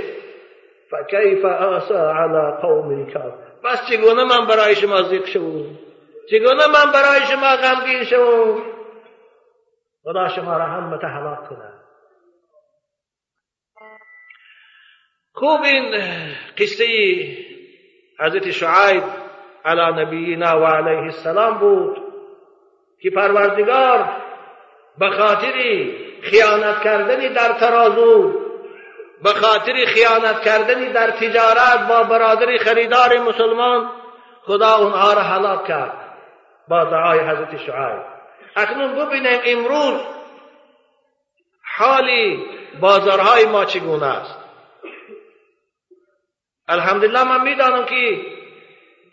فکیف 0.91 1.45
آسا 1.45 2.11
علی 2.11 2.61
قوم 2.61 3.05
کافر 3.05 3.49
بس 3.63 3.89
چگونه 3.89 4.23
من 4.23 4.47
برای 4.47 4.75
شما 4.75 5.01
زیق 5.01 5.25
شوم؟ 5.25 5.88
چگونه 6.32 6.67
من 6.67 6.91
برای 6.91 7.21
شما 7.21 7.55
غمگین 7.55 8.03
شوم؟ 8.03 8.61
خدا 10.03 10.27
شما 10.27 10.57
را 10.57 10.65
هم 10.65 10.99
کنه 11.49 11.73
خوب 15.34 15.61
این 15.61 15.95
قصه 16.57 16.86
حضرت 18.19 18.51
شعیب 18.51 19.03
علی 19.65 20.01
نبینا 20.01 20.61
و 20.61 20.65
علیه 20.65 21.03
السلام 21.03 21.57
بود 21.57 21.97
که 23.01 23.09
پروردگار 23.09 24.09
به 24.97 25.09
خاطر 25.09 25.53
خیانت 26.21 26.82
کردنی 26.84 27.30
در 27.30 27.53
ترازو 27.53 28.34
به 29.23 29.30
خاطر 29.30 29.86
خیانت 29.86 30.41
کردنی 30.41 30.89
در 30.89 31.11
تجارت 31.11 31.88
با 31.89 32.03
برادر 32.03 32.57
خریدار 32.57 33.19
مسلمان 33.19 33.89
خدا 34.41 34.75
اونها 34.75 35.13
را 35.13 35.21
هلاک 35.21 35.65
کرد. 35.65 35.99
با 36.70 36.84
دعای 36.84 37.20
حضرت 37.20 37.57
شعیب. 37.57 38.01
اکنون 38.55 38.95
ببینیم 38.95 39.39
امروز 39.45 40.01
حالی 41.78 42.45
بازارهای 42.82 43.45
ما 43.45 43.65
چگونه 43.65 44.05
است. 44.05 44.39
الحمدلله 46.67 47.24
من 47.24 47.41
می‌دانم 47.41 47.86
که 47.86 48.22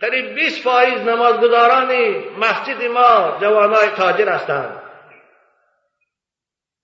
قریب 0.01 0.35
20 0.35 0.65
فایز 0.65 1.01
نمازگزاران 1.01 1.93
مسجد 2.39 2.83
ما 2.83 3.39
جوانای 3.41 3.89
تاجر 3.89 4.29
هستند. 4.29 4.83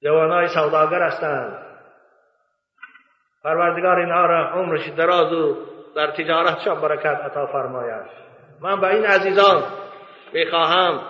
جوانای 0.02 0.48
سوداگر 0.48 1.02
هستند. 1.02 1.66
پروردگار 3.44 3.98
اینها 3.98 4.26
را 4.26 4.48
عمرش 4.48 4.88
دراز 4.88 5.32
و 5.32 5.56
در 5.96 6.10
تجارتشان 6.10 6.80
برکت 6.80 7.20
عطا 7.24 7.46
فرماید. 7.46 8.06
من 8.60 8.80
به 8.80 8.86
این 8.86 9.04
عزیزان 9.06 9.62
می‌خواهم 10.32 11.00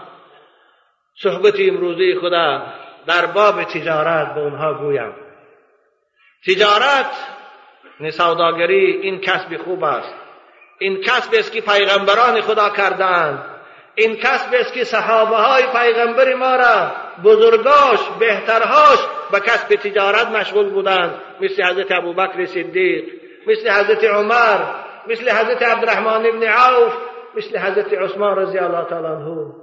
صحبت 1.22 1.54
امروزی 1.58 2.18
خدا 2.20 2.62
در 3.06 3.26
باب 3.26 3.64
تجارت 3.64 4.34
به 4.34 4.40
اونها 4.40 4.74
گویم. 4.74 5.12
تجارت 6.46 7.10
سوداگری 8.10 9.00
این 9.02 9.20
کسب 9.20 9.56
خوب 9.56 9.84
است. 9.84 10.14
این 10.78 11.00
کسب 11.00 11.34
است 11.34 11.52
که 11.52 11.60
پیغمبران 11.60 12.40
خدا 12.40 12.70
کردند. 12.70 13.44
این 13.94 14.16
کسب 14.16 14.54
است 14.54 14.72
که 14.72 14.84
صحابه 14.84 15.36
های 15.36 15.62
پیغمبر 15.62 16.34
ما 16.34 16.56
را 16.56 16.92
بزرگاش 17.24 18.00
بهترهاش 18.18 18.98
به 19.32 19.40
کسب 19.40 19.68
تجارت 19.74 20.28
مشغول 20.28 20.68
بودند. 20.68 21.14
مثل 21.40 21.64
حضرت 21.64 21.92
ابوبکر 21.92 22.46
صدیق 22.46 23.04
مثل 23.46 23.70
حضرت 23.70 24.04
عمر 24.04 24.58
مثل 25.06 25.30
حضرت 25.30 25.62
عبدالرحمن 25.62 26.26
ابن 26.26 26.42
عوف 26.42 26.92
مثل 27.34 27.58
حضرت 27.58 27.92
عثمان 27.92 28.38
رضی 28.38 28.58
الله 28.58 28.84
تعالی 28.84 29.06
عنه 29.06 29.54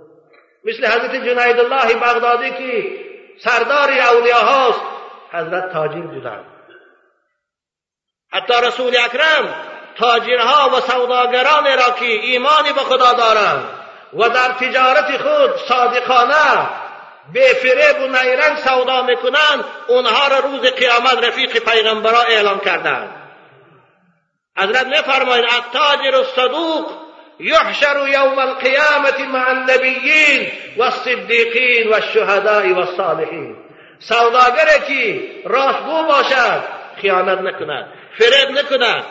مثل 0.65 0.85
حضرت 0.85 1.11
جنید 1.11 1.59
الله 1.59 1.95
بغدادی 1.95 2.51
که 2.51 2.99
سردار 3.43 3.91
اولیاء 3.91 4.41
هاست. 4.41 4.81
حضرت 5.31 5.73
تاجر 5.73 6.01
بودند 6.01 6.45
حتی 8.31 8.53
رسول 8.63 8.97
اکرم 9.05 9.55
تاجرها 9.97 10.69
و 10.69 10.79
سوداگران 10.79 11.65
را 11.65 11.93
که 11.99 12.05
ایمانی 12.05 12.73
به 12.73 12.81
خدا 12.81 13.13
دارند 13.13 13.65
و 14.13 14.29
در 14.29 14.51
تجارت 14.51 15.17
خود 15.17 15.57
صادقانه 15.67 16.69
به 17.33 17.53
فریب 17.53 18.01
و 18.01 18.07
نیرنگ 18.07 18.57
سودا 18.57 19.01
می‌کنند 19.01 19.65
اونها 19.87 20.27
را 20.27 20.39
روز 20.39 20.61
قیامت 20.61 21.23
رفیق 21.23 21.59
پیغمبرا 21.71 22.21
اعلام 22.21 22.59
کردند. 22.59 23.15
حضرت 24.57 24.85
میفرمایند 24.85 25.49
التاجر 25.49 26.15
الصدوق 26.15 26.91
يحشر 27.39 28.07
يوم 28.07 28.39
القيامة 28.39 29.25
مع 29.33 29.51
النبيين 29.51 30.49
والصديقين 30.77 31.87
والشهداء 31.87 32.71
والصالحين. 32.71 33.55
سوداگری 33.99 34.79
که 34.87 35.21
راستگو 35.45 36.03
باشد. 36.03 36.63
خیانت 37.01 37.39
نکند. 37.39 37.93
فریب 38.17 38.49
نکند. 38.57 39.05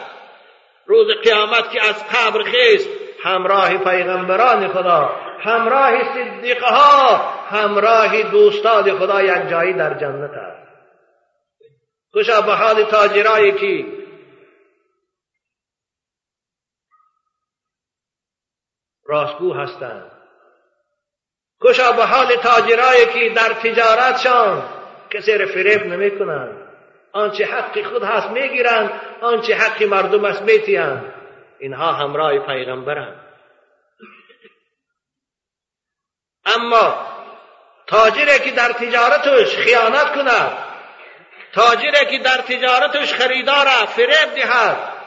روز 0.86 1.06
قیامت 1.24 1.70
که 1.70 1.88
از 1.88 2.04
قبر 2.04 2.42
خیست. 2.42 2.88
همراه 3.24 3.78
پیغمبران 3.78 4.68
خدا 4.68 5.10
همراه 5.40 5.92
صدیقها 6.14 7.16
همراه 7.50 8.22
دوستان 8.22 8.98
خدا 8.98 9.22
یک 9.22 9.48
جایی 9.50 9.72
در 9.72 9.94
جنت 9.94 10.30
است. 10.30 10.68
خوشا 12.12 12.40
به 12.40 12.52
حال 12.52 12.82
تاجرایی 12.84 13.52
که 13.52 13.97
راستگو 19.08 19.54
هستند. 19.54 20.10
خوشا 21.60 21.92
به 21.92 22.04
حال 22.04 22.36
تاجرایی 22.36 23.06
که 23.06 23.34
در 23.34 23.52
تجارتشان 23.54 24.62
کسی 25.10 25.38
را 25.38 25.46
فریب 25.46 25.86
نمی 25.86 26.18
کنند. 26.18 26.68
آنچه 27.12 27.44
حق 27.44 27.82
خود 27.82 28.02
هست 28.02 28.28
می‌گیرند 28.28 29.00
آنچه 29.20 29.54
حق 29.54 29.82
مردم 29.82 30.24
است 30.24 30.42
میتیند 30.42 31.14
اینها 31.58 31.92
همراه 31.92 32.38
پیغمبرند. 32.38 33.20
اما 36.46 37.06
تاجری 37.86 38.38
که 38.38 38.50
در 38.50 38.72
تجارتش 38.72 39.56
خیانت 39.56 40.14
کند 40.14 40.58
تاجری 41.52 42.06
که 42.10 42.18
در 42.18 42.36
تجارتش 42.36 43.12
خریدار 43.14 43.66
فریب 43.66 44.34
دهد. 44.34 44.97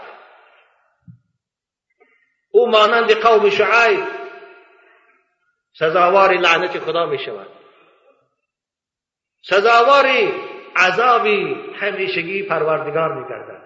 او 2.51 2.69
مانند 2.69 3.11
قوم 3.11 3.49
شعیب 3.49 4.03
سزاوار 5.79 6.33
لعنت 6.33 6.79
خدا 6.79 7.05
می 7.05 7.19
شود. 7.19 7.47
سزاواری 9.43 10.33
عذابی 10.75 11.55
همیشگی 11.79 12.43
پروردگار 12.43 13.13
میگردد 13.13 13.61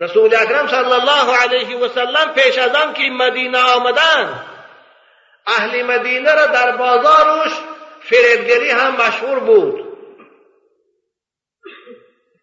رسول 0.00 0.34
اکرم 0.34 0.66
صلی 0.68 0.92
الله 0.92 1.36
علیه 1.36 1.78
و 1.78 1.88
سلم 1.88 2.34
پیش 2.34 2.58
از 2.58 2.74
آن 2.74 2.94
که 2.94 3.02
مدینه 3.02 3.58
آمدن 3.58 4.44
اهل 5.46 5.82
مدینه 5.82 6.34
را 6.34 6.46
در 6.46 6.76
بازارش 6.76 7.52
فریبگری 8.00 8.70
هم 8.70 8.94
مشهور 8.94 9.38
بود. 9.38 9.88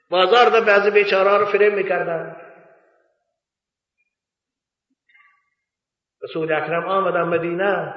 بازار 0.10 0.50
در 0.50 0.60
بعضی 0.60 0.90
بیچاره 0.90 1.38
رو 1.38 1.46
فریب 1.46 1.74
می‌کردن 1.74 2.45
رسول 6.26 6.54
اکرم 6.54 6.86
آمدن 6.86 7.22
مدینه. 7.22 7.94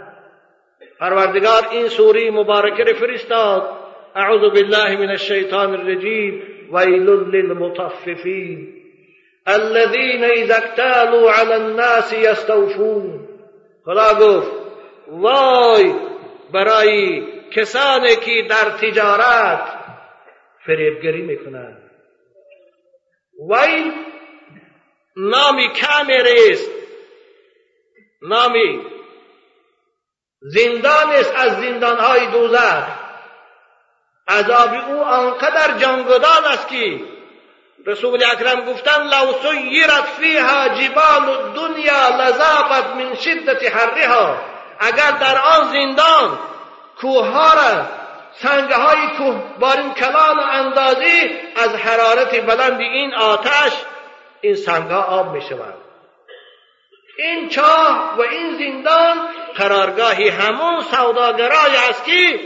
پروردگار 1.00 1.62
این 1.70 1.88
سوری 1.88 2.30
مبارکه 2.30 2.84
رو 2.84 2.94
فرستاد. 2.94 3.62
أعوذ 4.16 4.50
بالله 4.50 4.96
من 4.96 5.10
الشيطان 5.10 5.74
الرجيم 5.74 6.42
ويل 6.72 7.06
للمطففين 7.06 8.74
الذين 9.48 10.24
إذا 10.24 10.58
اكتالوا 10.58 11.30
على 11.30 11.54
الناس 11.54 12.12
يستوفون 12.12 13.28
خدا 13.84 14.14
گفت 14.14 14.52
وای 15.08 15.94
برای 16.52 17.22
کسانی 17.50 18.16
که 18.16 18.46
در 18.50 18.70
تجارت 18.70 19.60
فریبگری 20.66 21.22
می‌کنند. 21.22 21.90
ویل 23.50 23.92
نامی 25.16 25.68
کامری 25.68 26.52
است 26.52 26.70
نامی. 28.22 28.86
زندان 30.40 31.10
است 31.10 31.34
از 31.36 31.52
زندانهای 31.60 32.26
دوزخ. 32.26 32.84
عذاب 34.28 34.74
او 34.74 35.04
آنقدر 35.04 35.78
جانگدان 35.78 36.44
است 36.44 36.68
که 36.68 37.00
رسول 37.86 38.24
اکرم 38.24 38.64
گفتن 38.64 39.02
لو 39.02 39.32
سیرت 39.32 40.04
فیها 40.04 40.68
جبال 40.68 41.28
الدنیا 41.28 42.08
لذابت 42.08 42.96
من 42.96 43.14
شدت 43.14 43.76
حرها. 43.76 44.36
اگر 44.80 45.10
در 45.10 45.38
آن 45.38 45.72
زندان 45.72 46.38
کوهها 47.00 47.54
را 47.54 47.86
سنگه 48.42 48.76
های 48.76 49.08
کوه 49.18 49.42
بارین 49.58 49.94
کلان 49.94 50.40
اندازی 50.40 51.30
از 51.56 51.74
حرارت 51.74 52.46
بلند 52.46 52.80
این 52.80 53.14
آتش 53.14 53.72
این 54.40 54.54
سنگه 54.54 54.94
آب 54.94 55.32
می 55.32 55.42
شود 55.42 55.87
این 57.18 57.48
چاه 57.48 58.16
و 58.18 58.20
این 58.20 58.58
زندان 58.58 59.28
قرارگاهی 59.54 60.28
همون 60.28 60.82
سوداگرای 60.82 61.76
است 61.88 62.04
که 62.04 62.40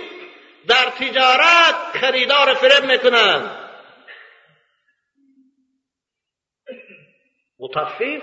در 0.68 0.91
تجارت 0.91 1.75
خریدار 1.95 2.55
فریب 2.55 2.91
می‌کنند. 2.91 3.51
مطفف 7.59 8.23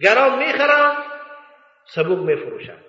گران 0.00 0.38
می‌خرند 0.38 0.96
سبوک 1.86 2.18
میفروشند. 2.18 2.84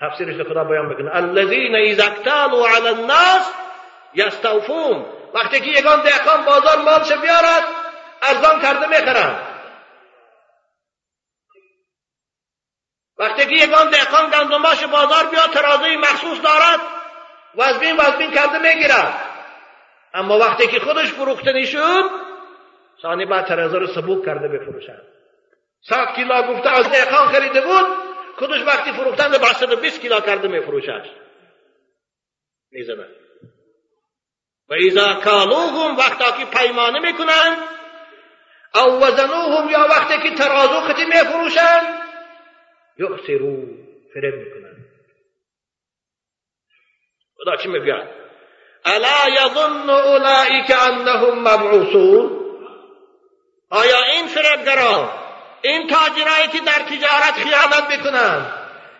تفسیرش 0.00 0.46
خدا 0.46 0.64
بیان 0.64 0.88
بکنه. 0.88 1.16
الذین 1.16 1.74
اذا 1.74 2.04
اکتالوا 2.04 2.68
علی 2.68 2.88
الناس 2.88 3.52
یستوفون. 4.14 5.06
وقتی 5.34 5.60
که 5.60 5.78
یگان 5.78 6.02
دهقان 6.02 6.44
بازار 6.44 6.78
مالش 6.78 7.12
بیارد 7.12 7.81
ارزان 8.22 8.62
کرده 8.62 8.86
می‌خرند 8.86 9.52
وقتی 13.18 13.46
که 13.46 13.64
یگان 13.64 13.90
دهقان 13.90 14.30
گندماش 14.30 14.84
بازار 14.84 15.26
بیاد 15.26 15.50
ترازوی 15.50 15.96
مخصوص 15.96 16.40
دارد 16.40 16.80
وزبین 17.54 17.96
وزبین 17.96 18.30
کرده 18.30 18.58
می‌گیرد 18.58 19.28
اما 20.14 20.38
وقتی 20.38 20.66
که 20.66 20.80
خودش 20.80 21.12
فروخته 21.12 21.64
شد 21.64 22.10
ثانی 23.02 23.26
بعد 23.26 23.46
ترازو 23.46 23.78
رو 23.78 23.86
سبوک 23.86 24.26
کرده 24.26 24.48
بفروشد 24.48 25.02
صد 25.88 26.14
کیلا 26.14 26.42
گفته 26.42 26.70
از 26.70 26.90
دهقان 26.90 27.28
خریده 27.28 27.60
بود 27.60 27.86
خودش 28.38 28.60
وقتی 28.66 28.92
فروختن 28.92 29.30
به 29.30 29.76
بیست 29.76 30.00
کیلا 30.00 30.20
کرده 30.20 30.48
میفروشد. 30.48 31.06
می‌زنه. 32.70 33.06
و 34.68 34.74
ایزا 34.74 35.14
کالوهم 35.14 35.96
وقتا 35.96 36.30
که 36.30 36.44
پیمانه 36.44 36.98
می‌کنند 36.98 37.56
او 38.74 39.00
وزنوهم 39.00 39.70
یا 39.70 39.86
وقتی 39.90 40.18
که 40.18 40.34
ترازو 40.34 40.80
خطی 40.80 41.04
میفروشند 41.04 42.02
یخسرو 42.98 43.56
فریب 44.14 44.34
می‌کنن 44.34 44.76
خدا 47.36 47.56
چی 47.56 47.68
میگه؟ 47.68 48.08
الا 48.84 49.28
یظن 49.28 49.90
اولئک 49.90 50.76
انهم 50.80 51.38
مبعوثون؟ 51.48 52.42
آیا 53.70 54.02
این 54.02 54.26
فریبگران 54.26 55.10
این 55.62 55.86
تاجرایی 55.86 56.48
که 56.52 56.60
در 56.60 56.72
تجارت 56.72 57.34
خیانت 57.34 57.90
می‌کنند 57.90 58.52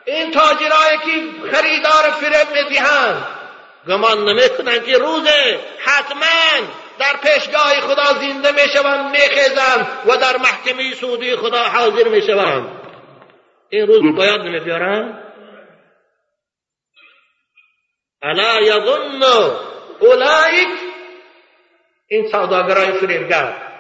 این 0.05 0.31
تاجرایی 0.31 0.99
که 0.99 1.49
خریدار 1.53 2.11
فریب 2.11 2.49
می‌دهند 2.53 3.27
گمان 3.89 4.29
نمی‌کنند 4.29 4.85
که 4.85 4.99
روز 4.99 5.29
حتما 5.79 6.67
در 7.03 7.17
پیشگاه 7.17 7.81
خدا 7.81 8.05
زنده 8.05 8.53
می‌شوند 8.53 9.11
میخیزند 9.11 10.03
و 10.07 10.17
در 10.17 10.37
محکمه 10.37 10.95
سودی 10.95 11.37
خدا 11.37 11.65
حاضر 11.65 12.09
می‌شوند. 12.09 12.81
این 13.69 13.87
روز 13.87 14.17
باید 14.17 14.41
نمیبیارند 14.41 15.33
الا 18.23 18.61
یظن 18.61 19.23
اولئک 20.01 20.69
این 22.09 22.29
سوداگرای 22.31 22.93
فریبگر. 22.93 23.73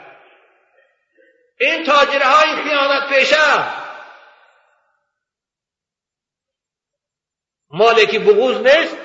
این 1.61 1.85
تاجرهای 1.85 2.63
خیانت 2.63 3.09
پیشه. 3.09 3.65
مالی 7.71 8.07
که 8.07 8.19
بغوز 8.19 8.57
نیست. 8.57 8.97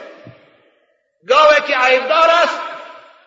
گاوه 1.28 1.60
که 1.68 1.78
عیبدار 1.78 2.30
است. 2.30 2.77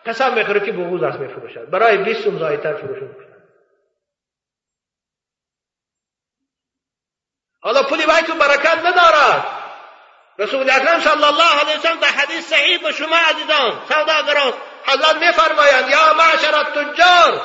قسم 0.05 0.33
می‌خوره 0.33 0.59
که 0.59 0.71
بغوز 0.71 1.03
است 1.03 1.19
میفروشد 1.19 1.69
برای 1.69 1.97
بیست 1.97 2.21
سوم 2.21 2.39
زایتر 2.39 2.73
فروش 2.73 3.01
می‌کنند 3.01 3.31
حالا 7.61 7.83
پولی 7.83 8.03
که 8.03 8.33
برکت 8.33 8.77
ندارد. 8.85 9.61
رسول 10.39 10.69
اکرم 10.69 10.99
صلی 10.99 11.23
الله 11.23 11.59
علیه 11.61 11.77
وسلم 11.77 11.99
در 11.99 12.07
حدیث 12.07 12.45
صحیح 12.49 12.83
به 12.83 12.91
شما 12.91 13.15
عزیزان 13.15 13.81
سوداگران 13.87 14.53
حضرت 14.85 15.15
میفرمایند 15.15 15.89
یا 15.89 16.13
معشر 16.13 16.55
التجار 16.55 17.41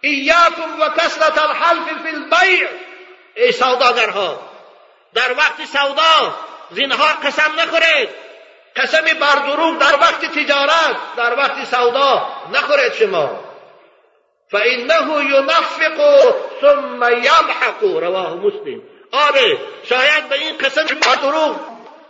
ایاکم 0.00 0.80
و 0.80 0.88
کسرت 0.88 1.38
الحلف 1.38 2.02
فی 2.02 2.08
البیع. 2.08 2.68
ای 3.36 3.52
سوداگرها 3.52 4.50
در 5.14 5.32
وقت 5.32 5.64
سودا 5.64 6.34
زینهار 6.70 7.12
قسم 7.12 7.60
نخورید. 7.60 8.08
قسم 8.80 9.04
بر 9.20 9.46
دروغ 9.46 9.78
در 9.78 9.94
وقت 10.00 10.24
تجارت 10.24 10.96
در 11.16 11.36
وقت 11.36 11.64
سودا 11.64 12.28
نخورید 12.52 12.92
شما. 12.92 13.40
فانه 14.50 15.24
ینفق 15.24 16.34
ثم 16.60 17.02
یضحق 17.18 17.84
رواه 17.84 18.34
مسلم. 18.34 18.82
آره 19.12 19.58
شاید 19.84 20.28
به 20.28 20.34
این 20.34 20.58
قسم 20.58 20.82
بر 20.82 21.14
دروغ 21.22 21.56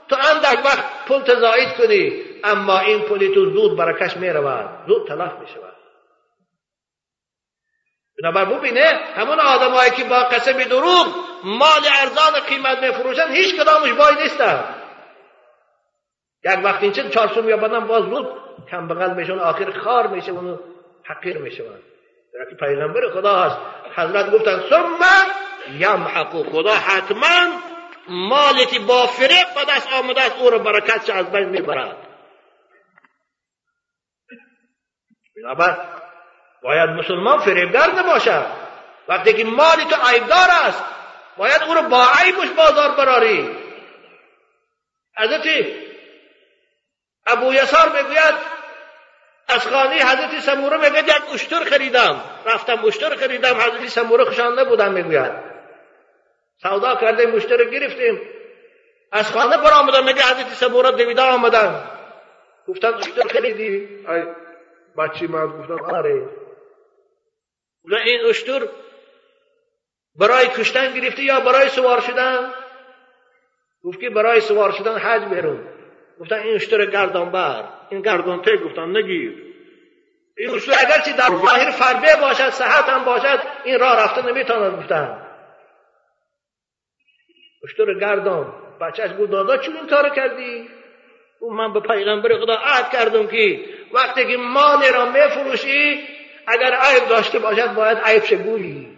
تو 0.08 0.16
اندک 0.16 0.64
وقت 0.64 0.84
پول 1.06 1.22
تزاید 1.22 1.76
کنی 1.76 2.22
اما 2.44 2.78
این 2.78 3.00
پولی 3.00 3.34
تو 3.34 3.50
زود 3.50 3.76
برکش 3.76 4.16
می‌رود 4.16 4.68
زود 4.88 5.08
تلف 5.08 5.32
می‌شود 5.40 5.76
بنابر 8.22 8.44
ببینه 8.44 9.00
همون 9.16 9.40
آدمایی 9.40 9.90
که 9.90 10.04
با 10.04 10.16
قسم 10.16 10.52
دروغ 10.52 11.06
مال 11.44 11.80
ارزان 12.00 12.40
قیمت 12.48 12.78
میفروشن 12.82 13.32
هیچ 13.32 13.60
کدامش 13.60 13.90
بای 13.90 14.14
نیستن. 14.22 14.79
یک 16.44 16.64
وقت 16.64 16.82
این 16.82 16.92
چه 16.92 17.08
چهار 17.08 17.48
یا 17.48 17.56
بدن 17.56 17.86
باز 17.86 18.04
زود 18.04 18.28
کم 18.70 18.88
بغل 18.88 19.14
میشون 19.14 19.38
آخر 19.38 19.70
خار 19.70 20.06
میشه 20.06 20.32
اونو 20.32 20.56
حقیر 21.04 21.38
میشه. 21.38 21.64
در 22.34 22.66
پیغمبر 22.66 23.10
خدا 23.14 23.36
هست. 23.40 23.56
حضرت 23.96 24.32
گفتن 24.32 24.60
ثم 24.70 24.98
یمحقو 25.78 26.42
خدا 26.42 26.74
حتما 26.74 27.60
مالی 28.08 28.66
که 28.66 28.78
با 28.78 29.06
فریب 29.06 29.46
به 29.54 29.72
دست 29.72 29.92
آمده 29.92 30.22
است. 30.22 30.36
او 30.40 30.50
رو 30.50 30.58
برکتش 30.58 31.10
از 31.10 31.32
بین 31.32 31.48
می‌برد. 31.48 31.96
بنابر 35.36 35.76
باید 36.62 36.90
مسلمان 36.90 37.38
فریبگر 37.38 37.90
نباشد. 37.90 38.46
وقتی 39.08 39.32
که 39.32 39.44
مالی 39.44 39.84
تو 39.84 39.96
عیبدار 40.08 40.48
است 40.64 40.84
باید 41.36 41.62
او 41.62 41.74
رو 41.74 41.82
با 41.82 42.06
عیبش 42.18 42.48
بازار 42.48 42.96
براری. 42.96 43.56
حضرت 45.18 45.46
ابو 47.32 47.54
یسار 47.54 47.88
می‌گوید 47.88 48.34
از 49.48 49.66
خانه 49.66 49.94
حضرت 49.94 50.40
سموره 50.40 50.76
میگه 50.76 51.16
یک 51.16 51.34
اشتر 51.34 51.64
خریدم. 51.64 52.20
رفتم 52.46 52.84
اشتر 52.84 53.16
خریدم 53.16 53.54
حضرت 53.54 53.88
سموره 53.88 54.24
خوشان 54.24 54.58
نبودم 54.58 54.92
می‌گوید. 54.92 55.32
سودا 56.62 56.94
کردیم 56.94 57.34
اشتر 57.34 57.64
گرفتیم. 57.64 58.20
از 59.12 59.32
خانه 59.32 59.56
پر 59.56 59.70
آمدم 59.70 60.04
میگه 60.04 60.22
حضرت 60.22 60.54
سموره 60.54 60.90
دویده 60.90 61.22
آمدن. 61.22 61.90
گفتن 62.68 62.94
اشتر 62.94 63.28
خریدی؟ 63.28 63.88
ای 64.08 64.22
بچی 64.98 65.26
من 65.26 65.46
گفتن 65.46 65.94
آره. 65.94 66.28
این 68.04 68.26
اشتر 68.26 68.68
برای 70.16 70.48
کشتن 70.48 70.92
گرفتی 70.94 71.22
یا 71.22 71.40
برای 71.40 71.68
سوار 71.68 72.00
شدن؟ 72.00 72.52
گفت 73.84 74.00
که 74.00 74.10
برای 74.10 74.40
سوار 74.40 74.72
شدن 74.72 74.98
حج 74.98 75.22
برون 75.22 75.69
گفتن 76.20 76.36
این 76.36 76.54
اشتر 76.54 76.86
گردان 76.86 77.30
بر 77.30 77.64
این 77.90 78.02
گردان 78.02 78.42
ته 78.42 78.56
گفتن 78.56 78.96
نگیر. 78.96 79.50
این 80.38 80.50
اشتر 80.50 80.72
اگرچه 80.86 81.12
در 81.12 81.28
ظاهر 81.28 81.70
فربه 81.70 82.20
باشد 82.20 82.50
صحت 82.50 82.88
هم 82.88 83.04
باشد 83.04 83.40
این 83.64 83.78
راه 83.78 84.04
رفته 84.04 84.26
نمی‌تواند 84.26 84.78
گفتن 84.78 85.26
اشتر 87.64 87.94
گردان 87.94 88.52
بچهش 88.80 89.10
گفت 89.20 89.30
دادا 89.30 89.56
چون 89.56 89.76
این 89.76 89.86
کار 89.86 90.08
کردی؟ 90.08 90.68
او 91.40 91.52
من 91.52 91.72
به 91.72 91.80
پیغمبر 91.80 92.38
خدا 92.38 92.54
عهد 92.54 92.90
کردم 92.90 93.26
که 93.26 93.64
وقتی 93.92 94.26
که 94.26 94.36
مال 94.36 94.82
را 94.94 95.10
میفروشی 95.10 96.08
اگر 96.46 96.74
عیب 96.74 97.08
داشته 97.08 97.38
باشد 97.38 97.74
باید 97.74 97.98
عیب 97.98 98.24
شگویی 98.24 98.96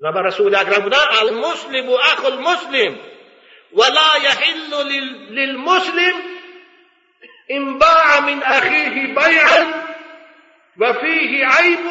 و 0.00 0.12
به 0.12 0.22
رسول 0.22 0.54
اکرم 0.54 0.82
بودن 0.82 0.98
المسلم 1.22 1.88
و 1.88 1.92
اخ 1.92 2.24
المسلم. 2.24 2.98
ولا 3.74 4.16
يحل 4.24 4.88
للمسلم 5.30 6.14
ان 7.50 7.78
باع 7.78 8.20
من 8.20 8.42
اخيه 8.42 9.14
بيعا 9.14 9.84
وفيه 10.80 11.46
عيب 11.46 11.86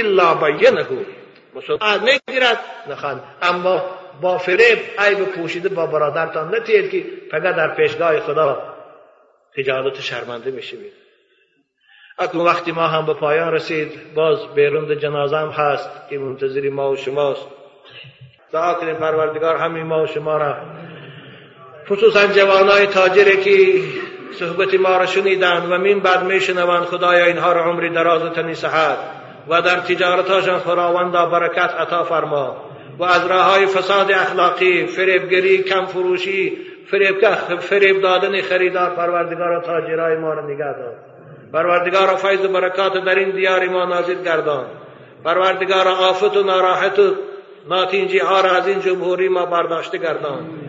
الا 0.00 0.32
بينه. 0.32 1.04
مسلمان 1.54 2.08
نگیرد. 2.08 2.58
نخوان 2.88 3.20
اما 3.42 3.82
با 4.20 4.38
فریب 4.38 4.78
عیب 4.98 5.24
پوشیده 5.24 5.68
با 5.68 5.86
برادرتان 5.86 6.54
نتید 6.54 6.90
که 6.90 7.04
فقط 7.30 7.54
در 7.54 7.74
پیشگاه 7.74 8.20
خدا 8.20 8.74
خجالت 9.56 10.00
شرمنده 10.00 10.50
می‌شوید 10.50 10.92
اکنون 12.18 12.46
وقتی 12.46 12.72
ما 12.72 12.86
هم 12.86 13.06
به 13.06 13.14
پایان 13.14 13.52
رسید 13.52 14.14
باز 14.14 14.54
بیروند 14.54 14.94
جنازه 14.94 15.36
هم 15.36 15.48
هست 15.48 15.90
که 16.10 16.18
منتظری 16.18 16.70
ما 16.70 16.90
و 16.90 16.96
شماست. 16.96 17.46
دعا 18.52 18.74
کنیم 18.74 18.94
پروردگار 18.94 19.56
همین 19.56 19.82
ما 19.82 20.02
و 20.02 20.06
شما 20.06 20.36
را 20.36 20.56
خصوصا 21.90 22.26
جوانای 22.26 22.86
تاجری 22.86 23.36
که 23.36 23.82
صحبت 24.38 24.74
ما 24.74 24.96
را 24.96 25.06
شنیدن 25.06 25.62
و 25.70 25.78
من 25.78 26.00
بعد 26.00 26.24
میشنوند 26.24 26.84
خدایا 26.84 27.24
اینها 27.26 27.52
را 27.52 27.64
عمری 27.64 27.90
دراز 27.90 28.22
و 28.22 28.28
تنی 28.28 28.54
صحت 28.54 28.98
و 29.48 29.62
در 29.62 29.76
تجارتاشان 29.76 30.58
خداوندا 30.58 31.26
برکت 31.26 31.70
عطا 31.78 32.04
فرما 32.04 32.56
و 32.98 33.04
از 33.04 33.26
راه 33.26 33.66
فساد 33.66 34.12
اخلاقی 34.12 34.86
فریبگری 34.86 35.62
کم 35.62 35.86
فروشی 35.86 36.52
فریب, 36.90 37.34
فریب 37.60 38.02
دادن 38.02 38.40
خریدار 38.40 38.90
پروردگار 38.90 39.62
تاجرای 39.62 40.16
ما 40.16 40.34
را 40.34 40.46
نگه 40.46 40.58
دار. 40.58 40.94
پروردگار 41.52 42.16
فیض 42.16 42.44
و 42.44 42.48
برکات 42.48 43.04
در 43.04 43.14
این 43.14 43.30
دیار 43.30 43.68
ما 43.68 43.84
نازل 43.84 44.22
گردان. 44.22 44.64
پروردگار 45.24 45.88
آفت 45.88 46.36
و 46.36 46.42
ناراحت 46.42 46.98
و 46.98 47.14
ناتینجی 47.68 48.18
را 48.18 48.50
از 48.50 48.68
این 48.68 48.80
جمهوری 48.80 49.28
ما 49.28 49.46
برداشته 49.46 49.98
گردان. 49.98 50.65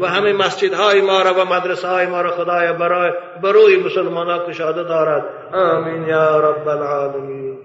و 0.00 0.06
همه 0.06 0.32
مسجدهای 0.32 1.00
ما 1.00 1.22
را 1.22 1.34
و 1.34 1.44
مدرسه 1.44 1.88
های 1.88 2.06
ما 2.06 2.20
را 2.20 2.30
خدای 2.30 2.72
برای 2.72 3.12
بروی 3.42 3.76
مسلمان 3.76 4.30
ها 4.30 4.46
کشاده 4.46 4.82
دارد. 4.82 5.24
آمین 5.52 6.08
یا 6.08 6.40
رب 6.40 6.68
العالمین. 6.68 7.58